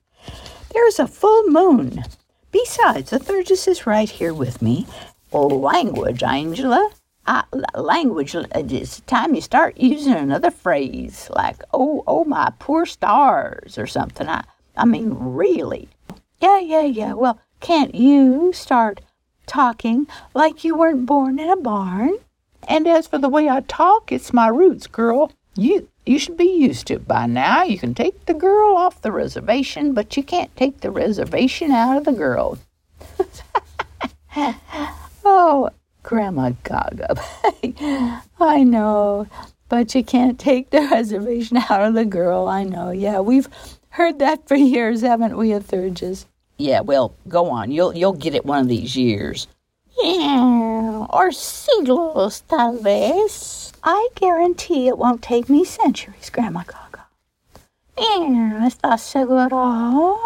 There's 0.73 0.97
a 0.97 1.05
full 1.05 1.43
moon. 1.43 2.03
Besides, 2.51 3.11
the 3.11 3.19
AEthergis 3.19 3.67
is 3.67 3.85
right 3.85 4.09
here 4.09 4.33
with 4.33 4.63
me. 4.63 4.87
Oh, 5.31 5.45
language, 5.45 6.23
Angela. 6.23 6.89
I, 7.27 7.43
language, 7.75 8.33
uh, 8.33 8.45
it's 8.55 9.01
time 9.01 9.35
you 9.35 9.41
start 9.41 9.77
using 9.77 10.13
another 10.13 10.49
phrase 10.49 11.29
like, 11.35 11.61
oh, 11.71 12.03
oh, 12.07 12.23
my 12.23 12.51
poor 12.57 12.87
stars 12.87 13.77
or 13.77 13.85
something. 13.85 14.27
I, 14.27 14.43
I 14.75 14.85
mean, 14.85 15.13
really. 15.13 15.87
Yeah, 16.41 16.57
yeah, 16.57 16.85
yeah. 16.85 17.13
Well, 17.13 17.39
can't 17.59 17.93
you 17.93 18.53
start 18.53 19.01
talking 19.45 20.07
like 20.33 20.63
you 20.63 20.75
weren't 20.75 21.05
born 21.05 21.37
in 21.37 21.47
a 21.47 21.57
barn? 21.57 22.17
And 22.67 22.87
as 22.87 23.07
for 23.07 23.17
the 23.17 23.29
way 23.29 23.49
I 23.49 23.61
talk, 23.61 24.11
it's 24.11 24.33
my 24.33 24.47
roots, 24.47 24.87
girl. 24.87 25.31
You 25.55 25.87
you 26.05 26.17
should 26.17 26.37
be 26.37 26.45
used 26.45 26.87
to 26.87 26.95
it 26.95 27.07
by 27.07 27.25
now. 27.25 27.63
You 27.63 27.77
can 27.77 27.93
take 27.93 28.25
the 28.25 28.33
girl 28.33 28.75
off 28.75 29.01
the 29.01 29.11
reservation, 29.11 29.93
but 29.93 30.17
you 30.17 30.23
can't 30.23 30.55
take 30.55 30.81
the 30.81 30.91
reservation 30.91 31.71
out 31.71 31.97
of 31.97 32.05
the 32.05 32.13
girl. 32.13 32.57
oh, 35.25 35.69
Grandma 36.03 36.51
Gaga. 36.63 37.21
I 38.39 38.63
know, 38.63 39.27
but 39.67 39.93
you 39.93 40.03
can't 40.03 40.39
take 40.39 40.69
the 40.69 40.81
reservation 40.91 41.57
out 41.57 41.83
of 41.83 41.93
the 41.93 42.05
girl. 42.05 42.47
I 42.47 42.63
know. 42.63 42.91
Yeah, 42.91 43.19
we've 43.19 43.49
heard 43.89 44.19
that 44.19 44.47
for 44.47 44.55
years, 44.55 45.01
haven't 45.01 45.37
we, 45.37 45.49
AEthergis? 45.49 46.25
Yeah, 46.57 46.81
well, 46.81 47.13
go 47.27 47.49
on. 47.49 47.71
You'll 47.71 47.95
you'll 47.95 48.13
get 48.13 48.35
it 48.35 48.45
one 48.45 48.59
of 48.59 48.67
these 48.67 48.95
years. 48.95 49.47
Yeah, 50.01 51.05
or 51.09 51.31
siglos, 51.31 52.41
tal 52.47 52.77
vez. 52.77 53.73
I 53.83 54.09
guarantee 54.15 54.87
it 54.87 54.97
won't 54.97 55.21
take 55.21 55.49
me 55.49 55.65
centuries, 55.65 56.29
Grama 56.29 56.63
Gaw 56.65 56.87
Gaw. 56.91 57.61
Yeah, 57.97 58.67
¿estás 58.67 58.99
seguro? 58.99 60.17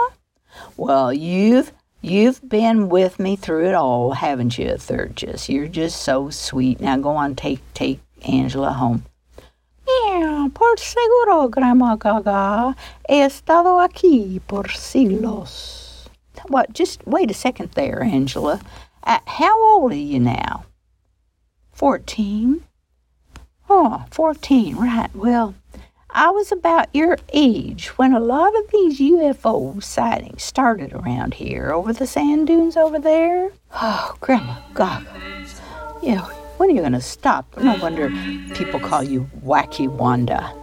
Well, 0.78 1.12
you've 1.12 1.72
you've 2.02 2.48
been 2.48 2.90
with 2.90 3.20
me 3.20 3.36
through 3.36 3.68
it 3.68 3.74
all, 3.74 4.12
haven't 4.12 4.60
you, 4.60 4.68
AEthergis? 4.68 5.50
You're 5.50 5.68
just 5.68 6.02
so 6.04 6.30
sweet. 6.30 6.80
Now 6.80 6.98
go 6.98 7.10
on, 7.10 7.36
take 7.36 7.62
take 7.74 8.00
Angela 8.28 8.74
home. 8.74 9.06
Yeah, 9.88 10.50
por 10.54 10.78
seguro, 10.78 11.48
Grama 11.48 11.98
Gaw 11.98 12.22
Gaw. 12.22 12.74
He 13.10 13.22
estado 13.22 13.80
aquí 13.84 14.40
por 14.48 14.66
siglos. 14.66 16.08
What? 16.48 16.74
Just 16.74 17.06
wait 17.08 17.32
a 17.32 17.34
second 17.34 17.72
there, 17.72 18.04
Angela. 18.04 18.60
Uh, 19.04 19.20
how 19.26 19.62
old 19.76 19.92
are 19.92 19.96
you 19.96 20.20
now? 20.20 20.66
Fourteen. 21.72 22.64
Oh, 23.70 24.06
14, 24.12 24.76
right. 24.76 25.10
Well, 25.16 25.56
I 26.10 26.30
was 26.30 26.52
about 26.52 26.94
your 26.94 27.18
age 27.32 27.88
when 27.98 28.14
a 28.14 28.20
lot 28.20 28.56
of 28.56 28.70
these 28.72 29.00
UFO 29.00 29.82
sightings 29.82 30.44
started 30.44 30.94
around 30.94 31.34
here 31.36 31.72
over 31.72 31.94
the 31.94 32.06
sand 32.06 32.48
dunes 32.48 32.78
over 32.78 33.00
there. 33.00 33.52
Oh, 33.82 34.16
Grandma 34.20 34.58
Gaga. 34.76 35.08
Yeah, 36.04 36.22
when 36.58 36.70
are 36.70 36.74
you 36.74 36.82
going 36.82 36.92
to 36.92 37.02
stop? 37.02 37.58
No 37.58 37.76
wonder 37.82 38.10
people 38.54 38.80
call 38.80 39.02
you 39.02 39.30
Wacky 39.44 39.88
Wanda. 39.88 40.54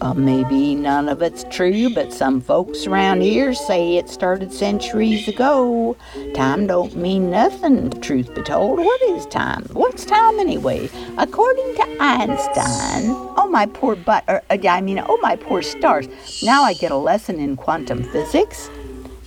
Uh, 0.00 0.14
maybe 0.14 0.74
none 0.74 1.10
of 1.10 1.20
it's 1.20 1.44
true, 1.50 1.92
but 1.94 2.10
some 2.10 2.40
folks 2.40 2.86
around 2.86 3.20
here 3.20 3.52
say 3.52 3.96
it 3.96 4.08
started 4.08 4.50
centuries 4.50 5.28
ago. 5.28 5.94
Time 6.34 6.66
don't 6.66 6.96
mean 6.96 7.30
nothing, 7.30 7.90
truth 8.00 8.34
be 8.34 8.42
told. 8.42 8.78
What 8.78 9.02
is 9.02 9.26
time? 9.26 9.66
What's 9.72 10.06
time 10.06 10.38
anyway? 10.38 10.88
According 11.18 11.74
to 11.74 11.96
Einstein, 12.00 13.10
oh 13.36 13.48
my 13.50 13.66
poor 13.66 13.94
butt, 13.94 14.24
or, 14.26 14.42
uh, 14.48 14.56
I 14.66 14.80
mean, 14.80 14.98
oh 15.06 15.18
my 15.20 15.36
poor 15.36 15.60
stars. 15.60 16.08
Now 16.42 16.62
I 16.62 16.72
get 16.72 16.90
a 16.90 16.96
lesson 16.96 17.38
in 17.38 17.56
quantum 17.56 18.02
physics. 18.04 18.70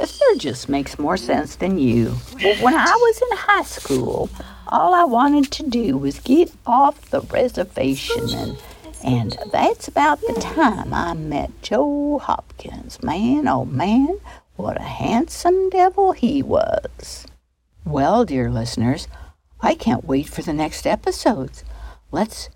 Sturgis 0.04 0.68
makes 0.68 0.98
more 0.98 1.18
sense 1.18 1.56
than 1.56 1.78
you. 1.78 2.16
Well, 2.44 2.56
when 2.64 2.74
I 2.74 2.92
was 2.92 3.22
in 3.22 3.38
high 3.38 3.64
school, 3.64 4.30
all 4.68 4.94
I 4.96 5.04
wanted 5.04 5.52
to 5.52 5.70
do 5.70 5.98
was 5.98 6.20
get 6.20 6.52
off 6.66 7.10
the 7.12 7.22
reservation 7.22 8.30
and 8.32 8.58
and 9.04 9.38
that's 9.52 9.88
about 9.88 10.22
the 10.22 10.34
time 10.40 10.94
I 10.94 11.14
met 11.14 11.52
Joe 11.62 12.20
Hopkins. 12.20 13.04
Man, 13.04 13.48
oh 13.48 13.66
man, 13.66 14.20
what 14.56 14.80
a 14.80 14.84
handsome 14.84 15.70
devil 15.70 16.14
he 16.14 16.42
was. 16.42 17.28
Well, 17.86 18.24
dear 18.24 18.50
listeners, 18.50 19.08
I 19.60 19.76
can't 19.76 20.06
wait 20.06 20.30
for 20.30 20.42
the 20.42 20.54
next 20.54 20.88
episodes. 20.88 21.64
Let's 22.12 22.50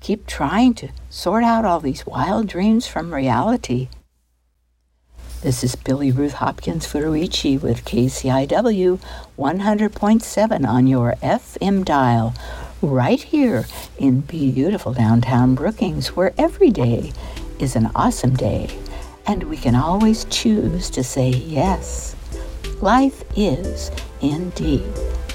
keep 0.00 0.26
trying 0.26 0.74
to 0.74 0.88
sort 1.10 1.44
out 1.44 1.64
all 1.64 1.80
these 1.80 2.06
wild 2.06 2.46
dreams 2.46 2.86
from 2.86 3.12
reality. 3.12 3.88
This 5.42 5.64
is 5.64 5.74
Billie 5.74 6.12
Ruth 6.12 6.34
Hopkins 6.34 6.86
Furuichi 6.86 7.60
with 7.60 7.84
KCIW 7.84 9.00
100.7 9.36 10.68
on 10.68 10.86
your 10.86 11.14
FM 11.20 11.84
dial 11.84 12.32
right 12.82 13.22
here 13.22 13.64
in 13.98 14.20
beautiful 14.20 14.92
downtown 14.92 15.54
Brookings, 15.54 16.08
where 16.16 16.34
every 16.36 16.70
day 16.70 17.12
is 17.58 17.76
an 17.76 17.90
awesome 17.94 18.34
day, 18.34 18.68
and 19.26 19.44
we 19.44 19.56
can 19.56 19.74
always 19.74 20.24
choose 20.26 20.90
to 20.90 21.04
say 21.04 21.30
yes. 21.30 22.16
Life 22.80 23.22
is 23.36 23.90
indeed 24.20 24.82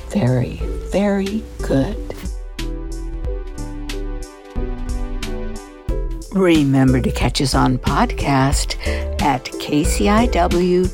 very, 0.10 0.58
very 0.92 1.44
good. 1.62 1.96
Remember 6.34 7.02
to 7.02 7.12
catch 7.12 7.42
us 7.42 7.56
on 7.56 7.78
podcast 7.78 8.76
at 9.22 9.46
kciw.org 9.46 10.86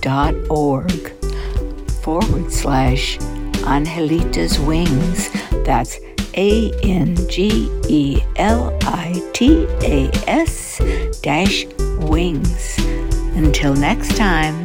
forward 2.02 2.52
slash 2.52 3.18
Angelita's 3.66 4.60
Wings. 4.60 5.30
That's 5.66 6.00
a 6.36 6.72
N 6.84 7.16
G 7.28 7.70
E 7.88 8.22
L 8.38 8.78
I 8.84 9.30
T 9.34 9.66
A 9.84 10.10
S 10.28 10.80
dash 11.22 11.66
wings. 12.00 12.78
Until 13.36 13.74
next 13.74 14.16
time. 14.18 14.64